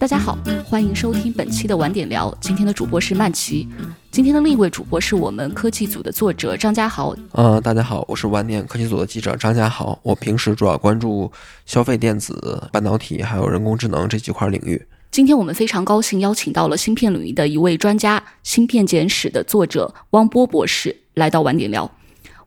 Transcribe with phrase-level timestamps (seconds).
[0.00, 2.34] 大家好，欢迎收听本期的晚点聊。
[2.40, 3.68] 今天的主播是曼奇，
[4.10, 7.14] 今天的另一位主播是我们科技组的作者张家豪。
[7.32, 9.98] 嗯，大家好，我是晚点科技组的记者张家豪。
[10.02, 11.30] 我平时主要关注
[11.66, 14.82] 消费电子、半导体还有人工智能这几块领域。
[15.10, 21.90] 今天我们非常高兴邀请到了芯片领域的一位专家，《芯片简史》的作者汪波博士来到晚点聊。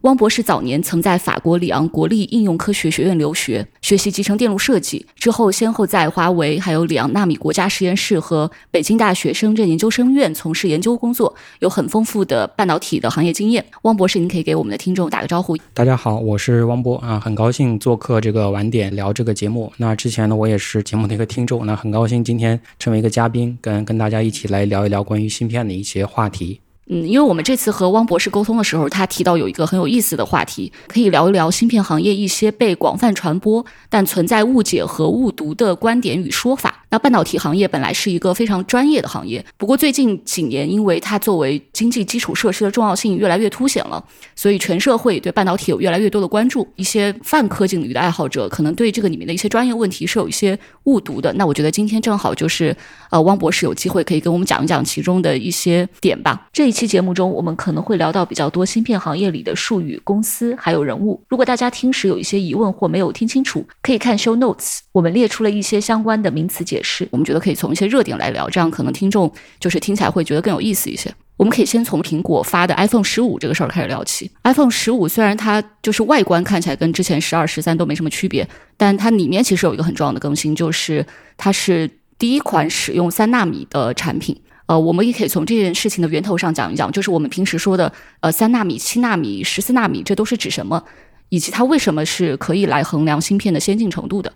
[0.04, 5.06] 汪博士早年曾在法国里昂国立应用科学学院留学，学习集成电路设计。
[5.16, 13.66] 之后，先后在华为、还有里昂纳米国家实验室和北京大学深圳研究生院从事研究工作，有很丰富的半导体的行业经验。
[13.84, 15.56] 汪博士，您可以给我们的听众打个招呼。
[15.74, 19.72] 大家好，我是汪波啊，很高兴做客这个晚点聊这个节目。
[19.78, 26.60] 那之前呢，我也是节目的一个听众，那很高兴今天成为一个嘉宾，跟跟大家一起来聊一聊关于芯片的一些话题。
[26.88, 36.84] 嗯，因为我们这次和汪博士沟通的时候，他提到有一个很有意思的话题，可以聊一聊芯片行业一些被广泛传播但存在误解和误读的观点与说法。
[36.90, 44.04] 那半导体行业本来是一个非常专业的行业，不过最近几年，因为它作为经济基础设施的重要性越来越凸显了，
[44.36, 46.68] 所以全社会对半导体有越来越多的关注。
[46.76, 51.34] 一些泛科技领域的爱好者可能对这个里面的一些专业问题是有一些误读的。
[51.34, 52.76] 那我觉得今天正好就是，
[53.10, 56.48] 呃，汪博士有机会可以跟我们讲一讲其中的一些点吧。
[56.52, 61.22] 这期节目中，我们可能会聊到比较多芯片行业里的术语、公司还有人物。
[61.30, 66.82] 如果大家听时有一些疑问或没有听清楚，可以看 show notes，我们列出了一些相关的名词解。
[66.84, 71.14] 释我们觉得可以从一些热点来聊，这样可能听众就是听起来会觉得更有意思一些。
[71.38, 74.30] 我们可以先从苹果发的 iPhone 十五这个事儿开始聊起。
[74.44, 81.06] iPhone 十五虽然它就是外观看起来跟之前十二、十三都没什么区别，但它里面其实有一个很重要的更新，就是
[81.38, 84.40] 它是第一款使用三纳米的产品。
[84.74, 90.84] 呃，我们也可以从这件事情的源头上讲一讲，就是我们平时说的呃三纳米、七纳米、十四纳米，这都是指什么，
[91.30, 94.34] 以及它为什么是可以来衡量芯片的先进程度的。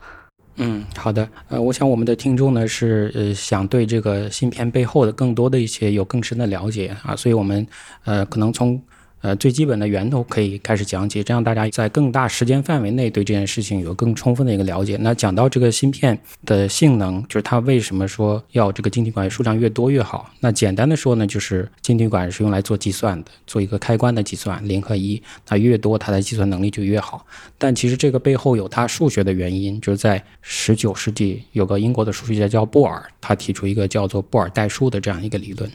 [0.58, 1.28] 嗯，好的。
[1.50, 7.66] 呃，我想我们的听众呢是呃想对这个芯片背后的更多的一些有更深的了解啊，所以我们
[8.06, 8.80] 呃可能从。
[9.22, 14.96] 呃，最基本的源头可以开始讲解，这样大家在更大时间范围内对这件事情有更充分的一个了解。
[15.02, 20.32] 那讲到这个芯片的性能，就是它为什么说要这个晶体管数量越多越好？
[20.40, 27.26] 那简单的说呢，就是晶体管是用来做计算的，做一个开关的计算，零和一，它越多，它的计算能力就越好。
[27.58, 35.70] 但其实这个背后有它数学的原因，就是在十九世纪有个英国的数学家叫布尔，他提出一个叫做布尔代数的这样一个理论。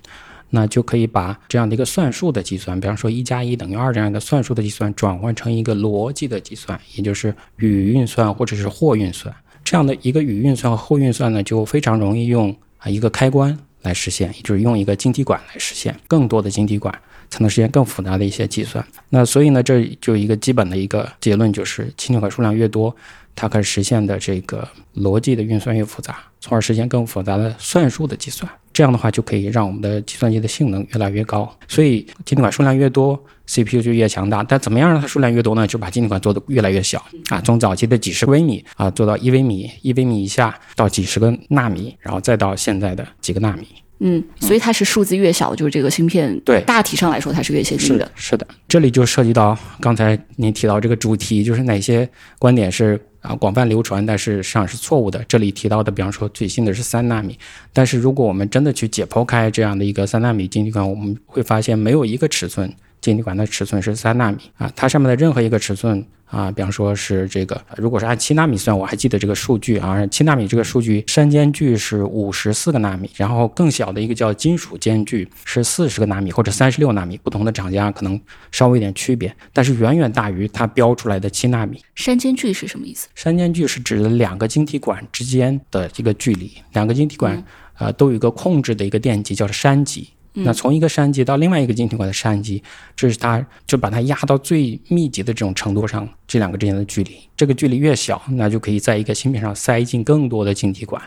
[0.55, 9.35] 那就可以把这样的一个算术的计算，比方说一加一等于二这样一个算术的计算，转换成一个逻辑的计算，也就是语运算或者是或运算。
[9.65, 15.99] 这样的一个语运算和货运算呢，就非常容易用啊一个开关来实现，也就是用一个晶体管来实现。
[16.07, 16.95] 更多的晶体管
[17.31, 18.85] 才能实现更复杂的一些计算。
[19.09, 22.95] 那所以呢，这就一个基本的一个结论就是，晶体管数量越多，
[23.35, 24.67] 它可以实现的这个
[24.97, 28.51] 逻辑的运算越复杂，从而实现更复杂的算术的计算。
[28.73, 34.43] 这样的话就可以让我们的计算机的性能越来越高，所以晶体管数量越多，CPU 就越强大。
[34.43, 35.67] 但怎么样让它数量越多呢？
[35.67, 43.67] 就把晶体管做得越来越小啊，从早期的几十微米啊，做到一微米、一微米以下，到几十个纳米，然后再到现在的几个纳米。
[43.99, 48.11] 嗯，所以它是数字越小，就是这个芯片对大体上来说它是越先进的。
[48.15, 52.99] 是的，这里就涉及到刚才您提到这个主题，就是哪些观点是。
[53.23, 55.25] 啊，广泛流传，但是实际上是错误的。
[55.29, 57.39] 这里提到的，比方说最新的是三纳米，
[57.73, 66.03] 但是如果我们真的去解剖开这样的一个三纳米晶体管，我们会发现没有一个尺寸晶体管的尺寸是三纳米啊，它上面的任何一个尺寸。
[66.33, 78.19] 啊，比方说是这个，如果是按七纳米算，我还记得这个数据啊，七纳米这个数据山间距是五十四个纳米，然后更小的一个叫金属间距是四十个纳米或者三十六纳米，不同的厂家可能
[78.51, 81.79] 稍微有点区别，但是远远大于它标出来的七纳米。
[81.95, 83.09] 山间距是什么意思？
[83.15, 87.45] 山间距是指的两个晶体管之间的这个距离，两个晶体管
[87.77, 90.09] 呃都有一个控制的一个电极，叫做山极。
[90.35, 92.63] 那从一个山极到另外一个晶体管的山极，
[92.97, 101.03] 这是它就把它压到最密集的这种程度上，这两个之间的距离，这个距离越小，那就可以在一个芯片上塞进更多的晶体管。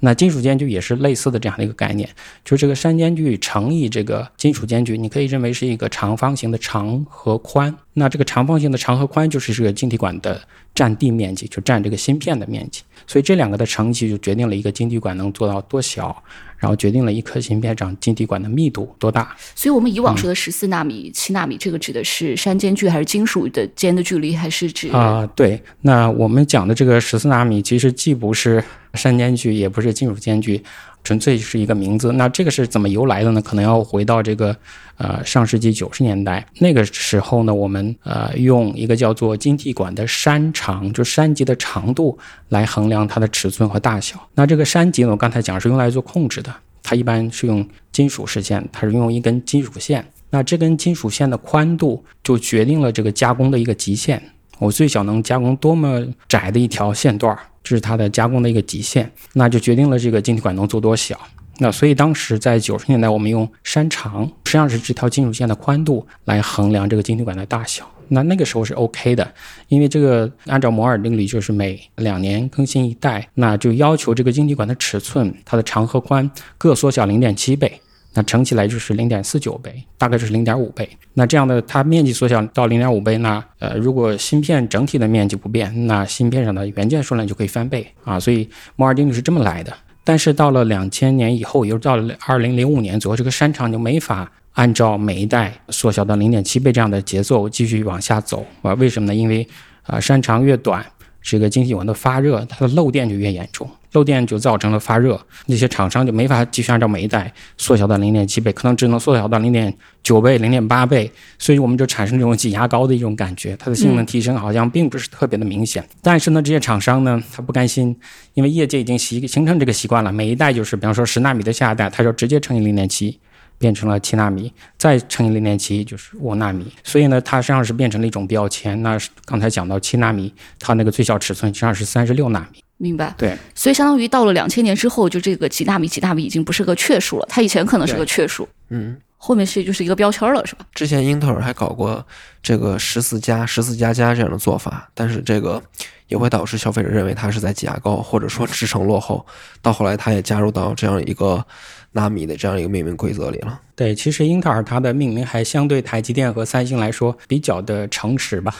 [0.00, 2.08] 那金属间距也是类似的这样的一个概念，
[2.44, 7.74] 就是这个山间距乘以这个金属间距，你可以认为是一个长方形的长和宽。
[7.94, 10.40] 那这个长方形的长和宽就是这个晶体管的
[10.74, 12.82] 占地面积，就占这个芯片的面积。
[13.06, 16.22] 所以这两个的乘积就决定了一个晶体管能做到多小。
[16.62, 19.36] 然后决定了一颗芯片上晶体管的密度多大。
[19.52, 25.60] 所以，我们以往说的十四纳米、七纳米，这个指的是山间距还是金属的间的距离，还是是指啊、对。
[25.80, 28.62] 那我们讲的这个十四纳米，其实既不是
[28.94, 30.62] 山间距，也不是金属间距，
[31.04, 32.12] 纯粹是一个名字。
[32.12, 33.42] 那这个是怎么由来的呢？
[33.42, 34.56] 可能要回到这个
[34.96, 42.18] 呃上世纪九十年代那个时候呢，我们呃用一个叫做晶体管的山长，就山级的长度
[42.48, 44.16] 来衡量它的尺寸和大小。
[44.34, 50.04] 那这个山级呢，我刚才讲是用来做控制的，它一般是用金属实现，它是用一根金属线。
[50.30, 54.22] 那这根金属线的宽度就决定了这个加工的一个极限。
[54.58, 61.18] 我最小能加工多么窄的一条线段儿，这是它的加工的一个极限，那就决定了这个晶体管能做多小。
[61.58, 67.88] 那所以当时在九十年代，我们用山长，实际上是这条金属线的宽度来衡量这个晶体管的大小。
[68.08, 69.32] 那那个时候是 OK 的，
[69.68, 76.28] 因为这个按照摩尔定律，就是每两年更新一代，那就要求这个晶体管的尺寸，它的长和宽
[76.58, 77.80] 各缩小零点七倍。
[78.14, 80.88] 那乘起来就是零点四九倍，大概就是零点五倍。
[81.14, 88.20] 那这样的，它面积缩小到零点五倍，那呃，如果芯片整体的面积不变，那芯片上的元件数量就可以翻倍啊。
[88.20, 89.72] 所以摩尔定律是这么来的。
[90.04, 98.74] 但是到了两千年以后，也就是到了二零零五年左右，这个山长就没法按照每一代缩小到零点七倍这样的节奏继续往下走啊？
[98.74, 99.14] 为什么呢？
[99.14, 99.46] 因为
[99.84, 100.84] 啊，山长越短，
[101.22, 103.68] 这个晶体管的发热，它的漏电就越严重。
[103.92, 109.72] 漏电就造成了发热，那些厂商就没法继续按照每一代缩小到零点七倍，可能只能缩小到零点
[110.02, 115.84] 九倍、零点八倍，所以我们就产生这种挤牙膏的一种感觉，它的性能提升好像并不是特别的明显。
[116.00, 117.96] 但是呢，这些厂商呢，他不甘心，
[118.34, 123.18] 因为业界已经习形成这个习惯了，每一代就是比方说十纳米的下一代，它就直接乘以零点七。
[123.58, 128.82] 变成了七纳米，再乘以零点七就是五纳米，所以呢，它实际上是变成了一种标签。
[128.82, 132.60] 那刚才讲到七纳米，它那个最小尺寸实际上是三十六纳米。
[132.82, 140.66] 明白，对，所以相当于到了两千年之后，就这个几纳米、几纳米已经不是个确数了，它以前可能是个确数，嗯，后面是就是一个标签了，是吧？
[140.74, 142.04] 之前英特尔还搞过
[142.42, 145.62] 这个十四加、十四加加这样的做法，但是这个
[146.08, 149.24] 也会导致消费者认为它是在挤牙膏，或者说制程落后。
[149.62, 151.46] 到后来，它也加入到这样一个
[151.92, 153.60] 纳米的这样一个命名规则里了。
[153.82, 158.54] 对，其实英特尔它的命名还相对台积电和三星来说比较的诚实吧。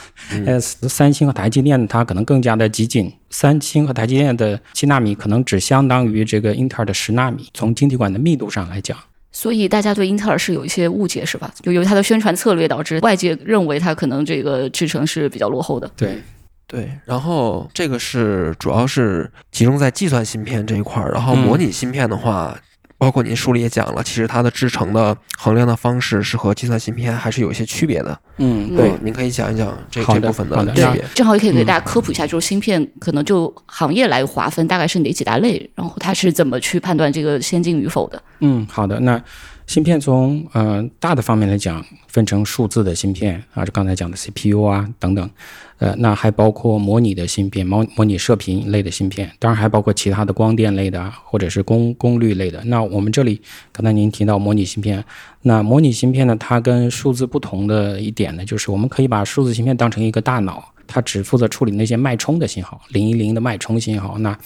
[0.45, 7.47] 呃，三星和台积电它可能更加的激进，三星和台积电的七纳米可能只相当于这个英特尔的十纳米。
[7.53, 8.97] 从晶体管的密度上来讲，
[9.31, 11.49] 所以大家对英特尔是有一些误解，是吧？
[11.61, 15.89] 就由于它的宣传策略导致外界认为它可能这个制程是比较落后的。
[15.95, 16.21] 对。
[16.65, 22.57] 对，然后这个是主要是集中在计算芯片这一块儿，然后模拟芯片的话，
[23.03, 28.17] 包括您书里也讲了，其实它的制成的衡量的方式是和计算芯片还是有一些区别的。
[28.37, 31.03] 嗯，对，您可以讲一讲这这部分好的区别。
[31.13, 38.23] 正好也可以给大家科普一下，就是芯片可能就行业来划分，大概是哪几大类，然后它是怎么去判断这个先进与否的？
[38.39, 38.97] 嗯，好的。
[39.01, 39.21] 那
[39.65, 45.29] 芯片从呃大的方面来讲，分成数字的芯片啊，就刚才讲的 CPU 啊等等，
[45.77, 52.61] 呃，那还包括模拟的芯片，模模拟射频类的芯片，当然还包括其他的光电类的，或者是功功率类的。
[52.65, 55.03] 那我们这里刚才您提到模拟芯片，
[55.41, 60.69] 那模拟芯片呢，它跟数字不同的一点呢，就是我们可以把数字芯片当成一个大脑。
[60.85, 64.17] 它只负责处理那些脉冲的信号，零一零的脉冲信号。
[64.19, 64.37] 那，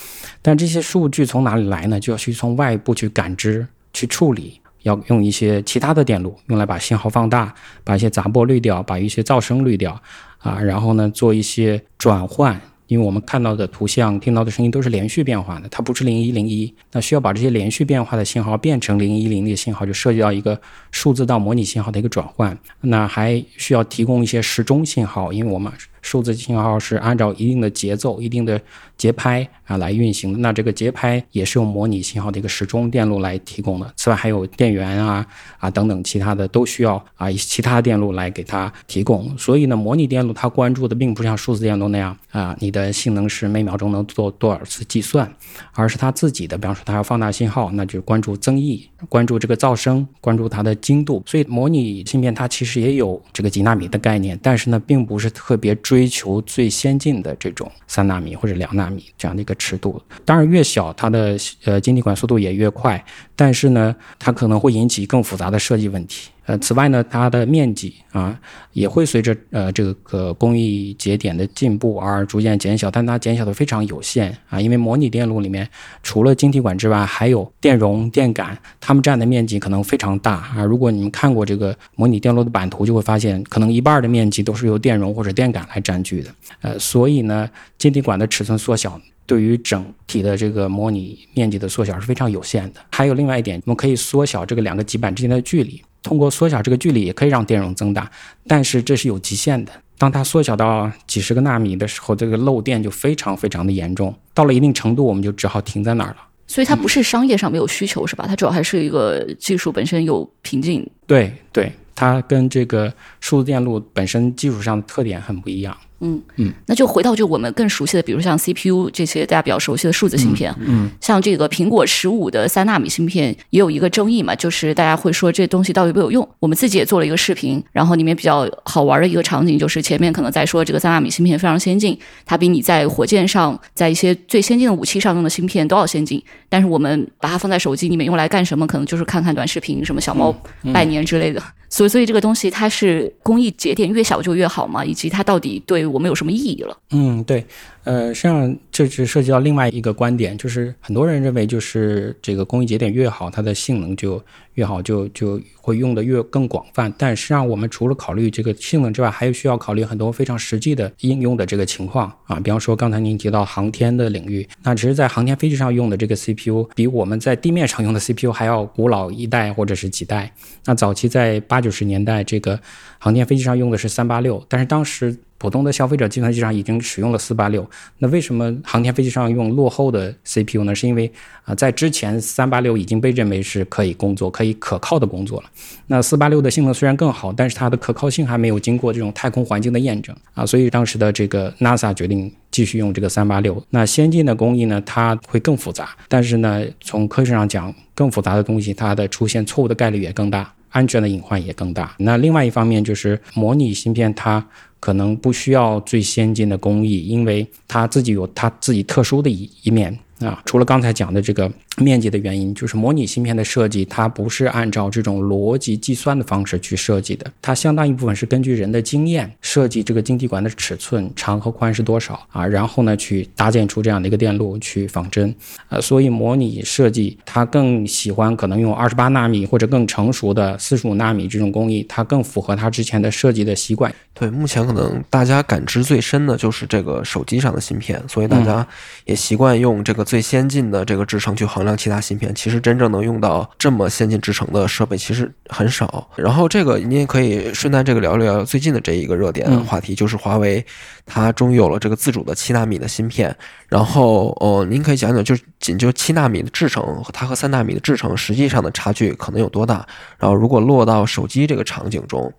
[0.42, 2.00] 但这些数据从哪里来呢？
[2.00, 4.62] 就要去从外部去感知、去处理。
[4.88, 7.54] 要用一些其他的电路用来把信号放大，
[7.84, 10.01] 把一些杂波滤掉，把一些噪声滤掉，
[10.39, 20.60] 啊，然后呢做一些转换，因为我们看到的图像、听到的声音都是连续变化的，它不是零一零一，那需要把这些连续变化的信号变成零一零的信号，就涉及到一个
[20.92, 25.71] 数字到模拟信号的一个转换，那还需要提供一些时钟信号，因为我们
[26.07, 28.59] 数字信号是按照一定的节奏、一定的
[28.95, 30.40] 节拍啊来运行的。
[30.40, 33.94] 那这个节拍也是用模拟信号的一个时钟电路来提供的。
[33.97, 35.26] 此外，还有电源啊
[35.57, 39.37] 啊等等其他的都需要啊其他电路来给它提供。
[39.37, 45.30] 所以呢，模拟电路它关注的并不像数字电路那样啊，你的性能是每秒钟能做多少次计算，
[45.73, 46.57] 而是它自己的。
[46.57, 51.21] 比方说，它要放大信号，那就关注增益，关注这个噪声，关注它的精度。
[51.26, 55.96] 所以，模拟芯片它其实也有这个几纳米的概念，但是呢，并不是特别追。
[55.97, 63.04] 追求最先进的这种三纳米或者两纳米这样的一个尺度，当然越小它的呃晶体管速度也越快，
[63.35, 66.30] 但是呢，它可能会引起更复杂的设计问题。
[66.47, 68.39] 呃，此外呢，它的面积啊
[68.71, 75.69] 也会随着呃这个工艺节点的进步而逐渐减小，但它减小的非常有限啊，因为模拟电路里面
[76.01, 80.63] 除了晶体管之外，还有电容、电感，它们占的面积可能非常大啊。
[80.63, 86.33] 如果你们看过这个模拟电路的版图，就会发现可能一半的面积都是由电容或者电感来占据的。
[86.61, 88.99] 呃，所以呢，晶体管的尺寸缩小。
[89.25, 92.80] 对于整体的这个模拟面积的缩小是非常有限的。
[92.89, 98.09] 还有另外一点，我们可以缩小这个两个极板之间的距离，通过缩小这个距离也可以让电容增大，
[98.47, 99.71] 但是这是有极限的。
[99.97, 104.16] 当它缩小到几十个纳米的时候，这个漏电就非常非常的严重。
[104.33, 106.18] 到了一定程度，我们就只好停在那儿了。
[106.47, 108.26] 所以它不是商业上没有需求，是吧？
[108.26, 110.90] 它主要还是一个技术本身有瓶颈。
[111.06, 115.76] 对对，它跟这个数字电路本身技术上的特点很不一样。
[115.99, 126.27] 嗯嗯，那就回到就我们更熟悉的，比如像 CPU 这些大家比较熟悉的数字芯片，嗯，像这个苹果十五的三纳米芯片也有一个争议嘛，就是大家会说这东西到底有没有用？
[126.39, 138.68] 我们自己也做了一个视频，然后里面比较好玩的一个场景就是前面可能在说这个三纳米芯片非常先进，它比你在火箭上，在一些最先进的武器上用的芯片都要先进，但是我们把它放在手机里面用来干什么？
[138.68, 140.35] 可能就是看看短视频，什么小猫
[140.73, 141.42] 拜年之类的。
[141.69, 144.85] 所以，所以这个东西它是工艺节点越小就越好嘛？
[144.85, 146.77] 以及它到底对我们有什么意义了？
[146.91, 147.45] 嗯，对，
[147.83, 154.21] 呃，实际上这是涉及到另外一个观点，就是很多人认为就是这个工艺节点越好，它的性能就
[154.53, 156.94] 越好，就就会用的越更广泛。
[156.97, 162.39] 但实际上，我们除了考虑这个性能之外，还需要考虑很多非常实际的应用的这个情况啊。
[162.39, 170.31] 比方说，刚才您提到航天的领域，那其实，在航天飞机上用的这个 CPU，比我们在地面上用的 CPU 还要古老一代或者是几代。
[170.65, 172.59] 那早期在八九十年代，这个
[172.97, 177.67] 航天飞机上用的是三八六，但是当时普通的消费者计算机上已经使用了四八六。
[177.99, 180.73] 那为什么航天飞机上用落后的 CPU 呢？
[180.73, 181.11] 是因为
[181.44, 185.49] 啊，在之前三八六已经被认为是可以工作、可以可靠的工作了。
[185.87, 193.63] 那四八六的性能虽然更好，但是它的可靠性还没有经过这种太空环境的验证啊，所以当时的这个 NASA 决定继续用这个三八六。
[193.69, 200.53] 那先进的工艺呢，它会更复杂，但是呢，从科学上讲，更复杂的东西它的出现错误的概率也更大。
[200.69, 201.95] 安全的隐患也更大。
[201.97, 204.45] 那另外一方面就是模拟芯片，它
[204.80, 210.42] 可能不需要最先进的工艺，因为它自己有它自己特殊的一一面啊。
[210.46, 225.34] 除了刚才讲的这个面积的原因，就是模拟芯片的设计，它不是按照这种逻辑计算的方式去设计的，它相当一部分是根据人的经验设计这个晶体管的尺寸长和宽是多少啊，然后呢去搭建出这样的一个电路去仿真
[225.69, 225.80] 啊。
[225.80, 233.94] 所以模拟设计它更喜欢可能用二十八纳米或者更成熟的四十五纳米这种工艺，它更符合它之前的设计的习惯。
[234.14, 238.68] 对，目前可能大家感知最深的就是这个手机上的芯片，所以大家
[239.06, 242.33] 也习惯用这个最先进的这个制程去衡量其他芯片。
[242.36, 246.09] 其实真正能用到这么先进制程的设备其实很少。
[246.16, 250.64] 然后这个您也可以顺带这个聊聊最近的这一个热点话题，就是华为
[251.06, 253.36] 它终于有了这个自主的七纳米的芯片。
[253.68, 259.86] 然后哦，您可以讲讲，就是仅就七纳米的制程，它和三纳米的制程实际上的差距可能有多大？
[260.18, 262.31] 然后如果落到手机这个场景中，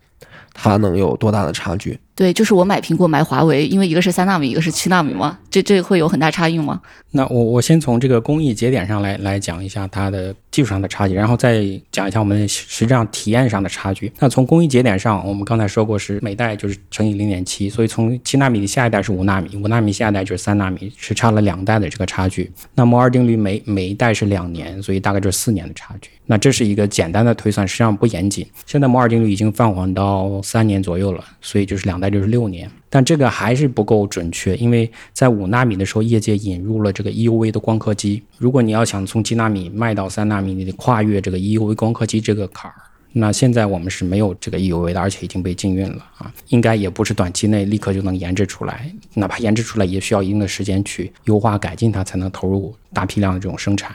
[0.55, 1.99] 它能有多大的差距？
[2.19, 6.81] 对，就是我买苹果买华为，因为一个是三纳米，一个是七纳米嘛，这这会有很大差异吗？
[7.13, 14.13] 那我我先从这个工艺节点上来来讲一下它的技术上的差距，然后再讲一下我们实际上体验上的差距。
[14.19, 22.51] 那从工艺节点上，我们刚才说过是每代就是乘以零点七，所以从七纳米的下一代是五纳米，五纳米下一代就是三纳米，是差了两代的这个差距。
[22.75, 26.11] 那摩尔定律每每一代是两年，所以大概就是四年的差距。
[26.27, 28.45] 那这是一个简单的推算，实际上不严谨。
[28.67, 32.71] 现在摩尔定律已经放缓到三年左右了，所以就是两代就是六年。
[32.91, 38.23] 但这个还是不够准确，因为在五纳米的时候，业界引入了这个 EUV 的光刻机。
[38.39, 42.75] 如果你要想从七纳米卖到三纳米，你得跨越这个 EUV 光刻机这个坎儿。
[43.13, 53.95] 那现在我们是没有这个 EUV 的，而且已经被禁运了啊，应该也不是短期内立刻就能研制出来，哪怕研制出来也需要一定的时间去优化改进它，才能投入大批量的这种生产。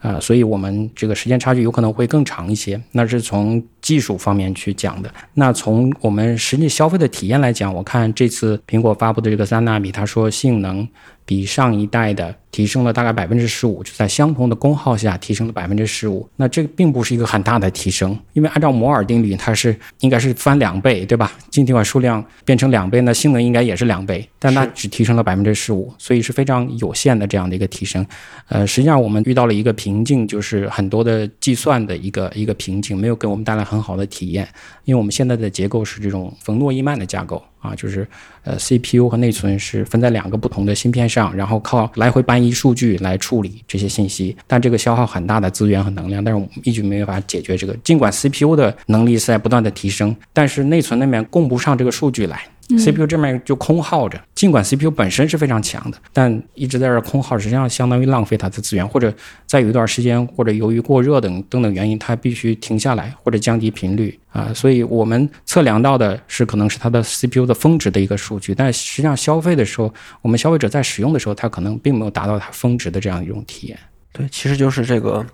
[0.00, 2.80] 啊，所以我们这个时间差距有可能会更长一些。
[2.92, 5.12] 那是从技术方面去讲的。
[5.34, 10.86] 那从我们实际消费的体验来讲，我看这次苹果发布的这个三纳米，他说性能
[11.28, 16.26] 比上一代的提升了大概百分之十五，就在相同的功耗下提升了百分之十五。
[16.36, 21.30] 那这个并不是一个很大的提升，因为按照摩尔定律，它是应该是翻两倍，对吧？
[21.50, 28.04] 晶体管数量变成两倍，那性能应该也是两倍，但它只提升了百分之十五，所以是非常有限的这样的一个提升。
[28.48, 34.48] 呃，实际上我们遇到了一个瓶颈，就是很多的计算的一个一个瓶颈，没有给我们带来很好的体验，
[34.86, 38.06] 因为我们现在的结构是这种冯诺依曼的架构啊，就是
[38.44, 47.74] 呃 CPU 和内存是分在两个不同的芯片上，然后靠来回搬移数据来处理这些信息，但这个消耗很大的资源和能量，但是我们一直没有办法解决这个。
[47.84, 52.40] 尽管 CPU 的能力是在不断的提升，但是内存那边供不上这个数据来。
[52.76, 59.12] CPU 这面就空耗着，尽管 CPU 本身是非常强的，但一直在这空耗，实际上相当于浪费它的资源，或者
[59.46, 64.52] 在有一段时间，或者由于过热等等等原因，它必须停下来或者降低频率啊。
[64.52, 73.78] 所以我们测量到的是可能是它的 CPU 的峰值的一个数据，但实际上消费的时候，我们消费者在使用的时候，它可能并没有达到它峰值的这样一种体验。
[74.12, 75.24] 对，其实就是这个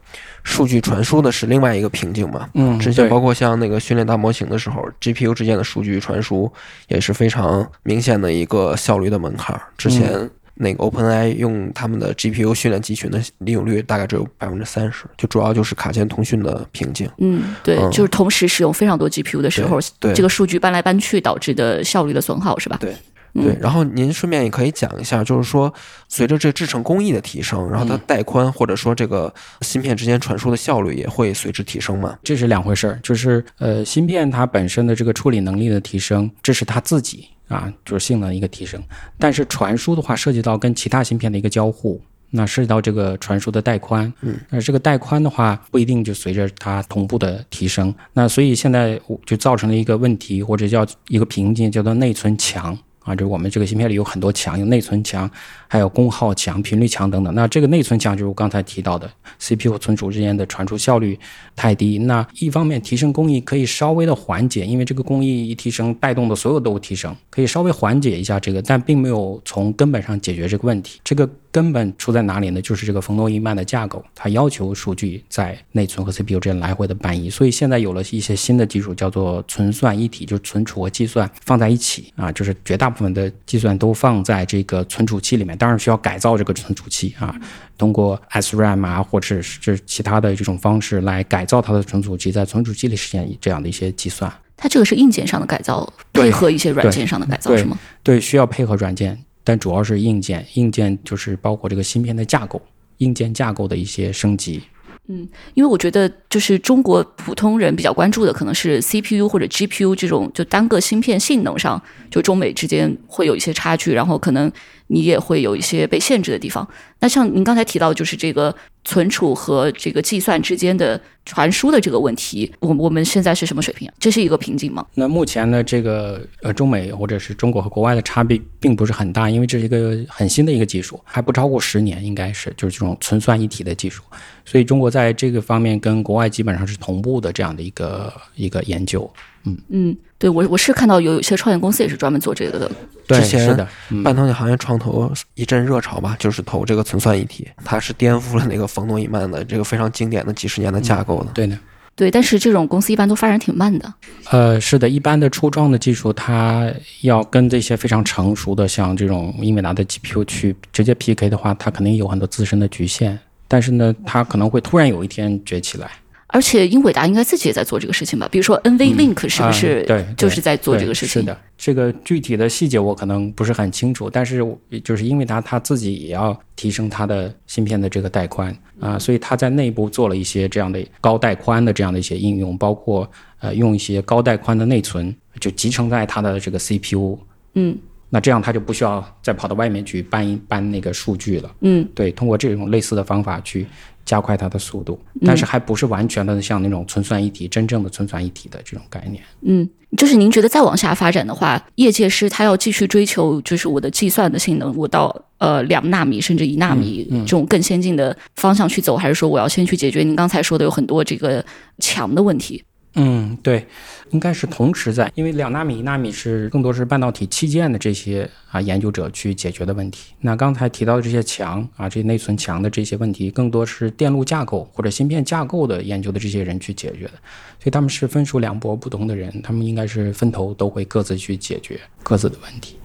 [0.42, 2.48] 数据传输的是另外一个瓶颈嘛。
[2.54, 6.52] 嗯之前包括像那个训练大模型的时候，GPU 之间的数据传输
[6.88, 9.62] 也是非常明显的一个效率的门槛儿。
[9.78, 17.10] 之前那个 OpenAI 用他们的 GPU 训练集群的利用率大概只有百分之三十，就主要就是卡钳通讯的瓶颈。
[17.18, 19.80] 嗯，对，嗯就是同时使用非常多 GPU 的时候，
[20.14, 22.76] 这个数据搬来搬去导致的效率的损耗是吧？
[22.80, 22.94] 对
[23.34, 25.72] 嗯对，然后您顺便也可以讲一下，就是说
[26.08, 32.16] 随着这制程工艺的提升，然后它带宽或者说这个芯片之间传输的效率也会随之提升嘛？
[32.22, 38.80] 这是两回事儿，就是呃，芯片它本身的这个处理能力的提升，这是它自己啊，就是性能的一个提升。
[39.18, 42.00] 但是传输的话，涉及到跟其他芯片的一个交互，
[42.30, 47.92] 那涉及到这个传输的带宽，嗯，那这个带宽的话，不一定就随着它同步的提升。
[48.12, 52.78] 那所以现在就造成了一个问题，或者叫一个瓶颈，叫做内存强。
[53.04, 55.30] 啊，就是我们这个芯片里有很多强，有内存强，
[55.68, 57.34] 还有功耗强、频率强等等。
[57.34, 59.08] 那这个内存强就是我刚才提到的
[59.38, 61.18] CPU 和存储之间的传输效率
[61.54, 61.98] 太低。
[61.98, 70.98] 那一方面提升工艺可以稍微的缓解，因为这个工艺一提升，带动的所有都提升，可以稍微缓解一下这个，但并没有从根本上解决这个问题。
[71.04, 72.60] 这个根本出在哪里呢？
[72.60, 77.30] 就是这个冯诺依曼的架构，它要求数据在内存和 CPU 之间来回的搬移。
[77.30, 87.32] 所以现在有了一些新的技术，叫做存算一体，就是存储和计算放在一起啊，就是绝大部分的计算都放在这个存储器里面，当然需要改造这个存储器啊，
[87.78, 94.28] 通过 SRAM 啊，或者是其他的这种方式来改造它的存储器，在存储器里实现这样的一些计算。
[94.56, 97.78] 它这个是硬件上的改造，配合一些软件上的改造是吗？
[98.02, 100.44] 对，需要配合软件，但主要是硬件。
[100.54, 102.60] 硬件就是包括这个芯片的架构，
[102.98, 104.62] 硬件架构的一些升级。
[105.06, 114.50] 嗯因为我觉得，就是中国普通人比较关注的，可能是 CPU 或者 GPU 这种，就单个芯片性能上，就中美之间会有一些差距，然后可能
[114.88, 116.66] 你也会有一些被限制的地方。
[117.00, 123.90] 那像您刚才提到，就是这个存储和这个计算之间的传输的这个问题，我我们现在是什么水平？
[123.98, 124.86] 这是一个瓶颈吗？
[124.94, 134.02] 那目前呢，这个呃中美或者是中国和国外的差别并不是很大，因为这是一个很新的一个技术，还不超过十年，应该是就是这种存算一体的技术，
[134.44, 139.10] 所以中国在这个方面跟国外基本上是同步的这样的一个一个研究。
[139.44, 142.70] 嗯嗯，对我我是看到有有一些创业公司也是专门做这个的。
[143.06, 151.30] 对，之前是的，嗯半导体行业创投一阵热潮吧，就是投这个存算一体，它是颠覆了那个冯诺依曼的这个非常经典的几十年的架构的。
[151.32, 151.58] 对的。
[151.96, 153.94] 对，但是这种公司一般都发展挺慢的。
[154.30, 156.68] 呃，是的，一般的初创的技术，它
[157.02, 163.16] 要跟这些非常成熟的，像这种英伟达的 GPU 去直接 PK 的话，它肯定有很多自身的局限。
[163.46, 165.88] 但是呢，它可能会突然有一天崛起来。
[166.34, 168.28] 而且英伟达应该自己也在做这个事情吧？
[168.28, 171.22] 比如说 NVLink 是不是对就是在做这个事情？
[171.22, 174.44] 是的，这个具体的细节我可能不是很清楚，但是
[174.82, 187.16] 就是英伟达它自己也要提升它的芯片的这个带宽啊，所以它在内部做了一些这样的高带宽的这样的一些应用，包括呃用一些高带宽的内存就集成在它的这个 CPU，
[187.54, 187.78] 嗯
[188.10, 191.52] 那这样它就不需要再跑到外面去搬一搬那个数据了。
[191.62, 193.66] 嗯对，通过这种类似的方法去
[194.04, 199.22] 加快它的速度，但是还不是完全的像那种存算一体真正的存算一体的这种概念。
[199.42, 211.44] 嗯，就是您觉得再往下发展的话，业界是它要继续追求，就是我的计算的性能，我到呃两纳米甚至一纳米这种更先进的方向去走，还是说我要先去解决您刚才说的有很多这个
[211.78, 212.62] 强的问题？
[212.96, 213.66] 嗯，对，
[214.10, 220.14] 应该是同时在，因为两纳米、一纳米是更多是半导体器件的这些啊研究者去解决的问题。
[220.20, 227.12] 那刚才提到的这些墙啊，这些内存墙的这些问题，更多是电路架构或者芯片架构的研究的这些人去解决的。
[227.58, 232.76] 所以他们是分属两拨不同的人，他们应该是分头都会各自去解决各自的问题。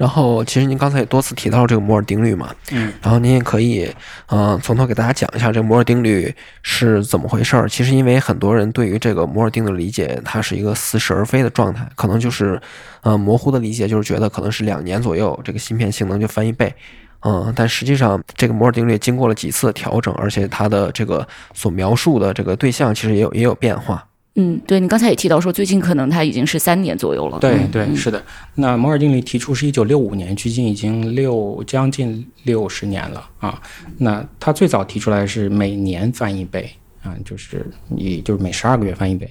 [0.00, 3.94] 然后，其实您刚才也多次提到这个摩尔定律嘛，嗯，然后您也可以，
[4.28, 7.68] 嗯、从头给大家讲一下这个摩尔定律是怎么回事儿。
[7.68, 12.58] 其实，因为很多人对于这个摩尔定律的理解，它是一个似是而非的状态，可能就是，
[13.02, 16.74] 呃，模糊的理解就是觉得可能是两年左右，这个芯片性能就翻一倍。
[17.22, 24.02] 嗯，但实际上，这个摩尔定律经过了几次的调整，而且它的这个所描述的这个对象其实也有也有变化。
[24.40, 27.38] 嗯，对你刚才也提到说，最近可能它已经是三年左右了。
[27.38, 28.22] 对嗯对，是的。
[28.54, 33.60] 那摩尔定律提出是一九六五年，距今已经六将近六十年了啊。
[33.98, 36.70] 那它最早提出来是每年翻一倍
[37.02, 39.28] 啊，就是也就是每十二个月翻一倍。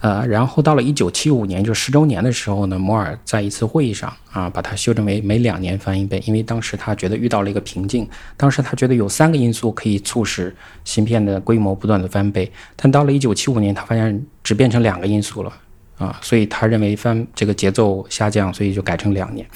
[0.00, 15.52] 呃，然后到了一九七五年，就十周年的时候呢，摩尔在一次会议上啊，把它修正为每两年翻一倍，因为当时他觉得遇到了一个瓶颈，当时他觉得有三个因素可以促使芯片的规模不断的翻倍，但到了一九七五年，他发现只变成两个因素了。
[15.98, 19.46] 啊，所以他认为翻这个节奏下降，所以就改成两年。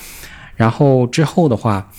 [0.56, 1.90] 然后之后的话，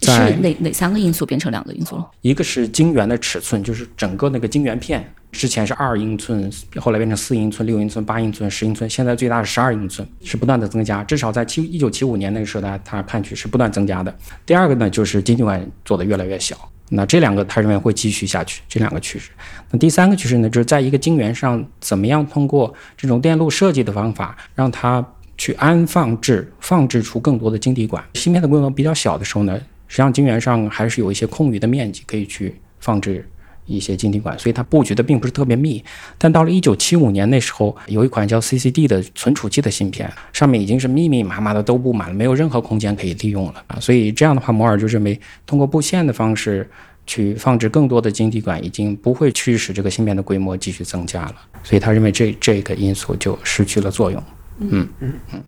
[0.00, 2.08] 是哪哪三个因素变成两个因素了？
[2.22, 11.02] 一个是晶圆的尺寸，就是整个那个晶圆片，之前是二英寸，后来变成四英寸、六英寸、八英寸、十英寸，现在最大是十二英寸，是不断的增加。
[11.04, 14.14] 至少在七一九七五年那个时候呢，它看去是不断增加的。
[14.46, 16.56] 第二个呢，就是晶体管做的越来越小。
[16.90, 19.30] 那这两个他认为会继续下去，这两个趋势。
[19.70, 25.04] 那第三个趋势呢，就是在一个晶圆上，怎么样通过这种电路设计的方法，让它
[25.36, 28.02] 去安放置放置出更多的晶体管。
[28.14, 33.26] 芯片的规模比较小的时候呢，实际上晶圆上还是有一些空余的面积可以去放置
[33.66, 35.82] 一些晶体管，所以它布局的并不是特别密。
[36.16, 43.78] 但到了一九七五年那时候，有一款叫 CCD 的存储器的芯片，上面已经是密密麻麻的都布满了，没有任何空间可以利用了啊。
[43.78, 46.66] 所以这样的话，摩尔就认为通过布线的方式
[47.06, 51.34] 去放置更多的晶体管，已经不会驱使这个芯片的规模继续增加了。
[51.62, 54.22] 所以他认为这这个因素就失去了作用。
[54.60, 55.42] 嗯嗯嗯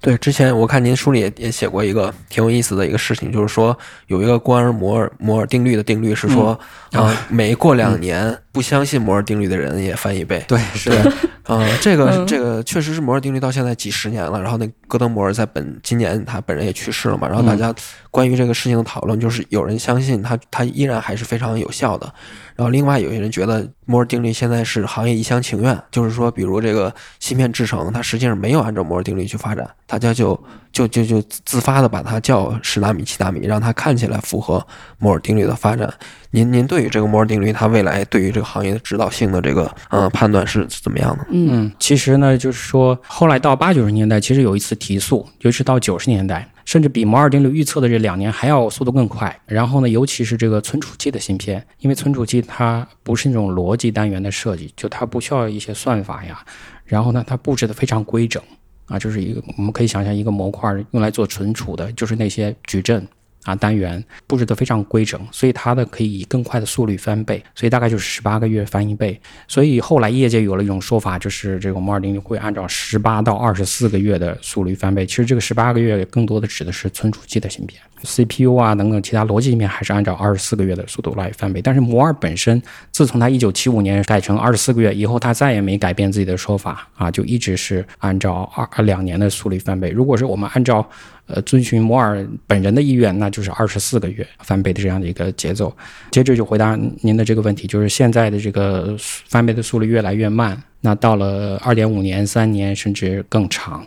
[0.00, 6.58] 对，之前我看您书里也也写过一个挺有意思的一个事情，就是说有一个关于摩尔摩尔定律的定律是说，
[6.92, 10.44] 啊、每过两年不相信摩尔定律的人也翻一倍。
[10.48, 11.12] 对，是的，
[11.44, 14.42] 嗯，这个这个确实是摩尔定律到现在几十年了。
[14.42, 17.28] 然后那戈登摩尔在本今年他本人也去世了嘛。
[17.28, 17.72] 然后大家
[18.10, 22.12] 关于这个事情的讨论，就是有人相信他他依然还是非常有效的。
[22.56, 30.36] 然后另外有些人觉得摩尔定律现在是行业一厢情愿，就是说，比如这个芯片制成，它实际上没有按照摩尔定律去发展，大家就
[30.72, 34.64] 就就就自发的把它叫十纳米、七纳米，让它看起来符合
[34.98, 35.92] 摩尔定律的发展。
[36.30, 41.26] 您您对于这个摩尔定律，它未来对于这个行业的指导性的这个呃判断是怎么样的？
[41.30, 49.34] 嗯，其实呢，就是说，后来到八九十年代，其实有一次提速，尤其是到九十年代，甚至比摩尔定律预测的这两年还要速度更快。
[49.46, 56.44] 然后呢，尤其是这个存储器的芯片，因为存储器它不是那种逻辑单元的设计，就它不需要一些算法呀，
[56.84, 58.42] 然后呢，它布置的非常规整
[58.88, 63.06] 啊，就是一个我们可以想象一个模块用来做存储的，就是那些矩阵。
[63.48, 69.18] 啊，单元布置的非常规整，所以它的可以以更快的速率翻倍，所以大概就是十八个月翻一倍。
[69.46, 75.06] 所以后来业界有了一种说法，就是这个摩尔定律会按照十八到二十四个月的速率翻倍。
[75.06, 81.62] 其实这个十八个月更多的指的是存储器的芯片，CPU 啊等等其他逻辑芯片还是按照二十四个月的速度来翻倍。
[81.62, 88.42] 但是摩尔本身，自从他一九七五年改成二十四个月以后，他再也没改变自己的说法啊，就一直是按照
[88.74, 89.88] 二两年的速率翻倍。
[89.88, 90.86] 如果是我们按照
[91.28, 95.70] 呃，遵循摩尔本人的意愿，那就是二十四个月翻倍的这样的一个节奏。
[96.10, 103.86] 接着就回答您的这个问题，就是现在的这个翻倍的速率越来越慢，那到了二点五年、三年甚至更长，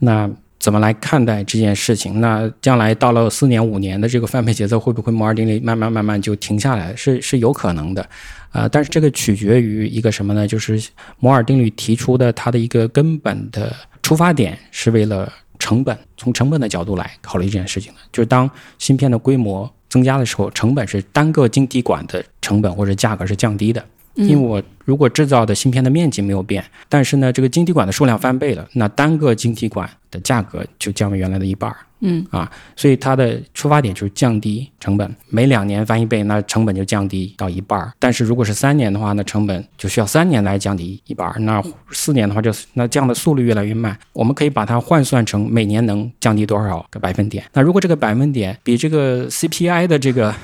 [0.00, 2.20] 那怎么来看待这件事情？
[2.20, 6.92] 那将来到了四年、五年的这个翻倍节奏，会不会摩尔定律慢慢慢慢就停下来？
[6.96, 8.04] 是是有可能的，
[8.50, 10.44] 啊、但是这个取决于一个什么呢？
[10.44, 10.82] 就是
[11.20, 13.72] 摩尔定律提出的它的一个根本的
[14.02, 15.32] 出发点是为了。
[15.60, 23.84] 成本从成本的角度来考虑这件事情的，就是当芯片的规模增加的时候，成本是单个晶体管的成本或者价格是降低的。
[24.14, 31.76] 因为我如果制造的芯片的面积没有变，但是呢，这个晶体管的数量翻倍了，那单个晶体管的价格就降为原来的一半儿。
[32.02, 37.92] 嗯啊，所以它的出发点就是降低成本，每两年翻一倍，那成本就降低到一半儿。
[37.98, 41.38] 但是如果是三年的话，那成本就需要三年来降低一半儿。
[41.40, 43.94] 那四年的话就，那降的速率越来越慢。
[44.14, 47.44] 我们可以把它换算成每年能降低多少个百分点。
[47.52, 50.34] 那如果这个百分点比这个 CPI 的这个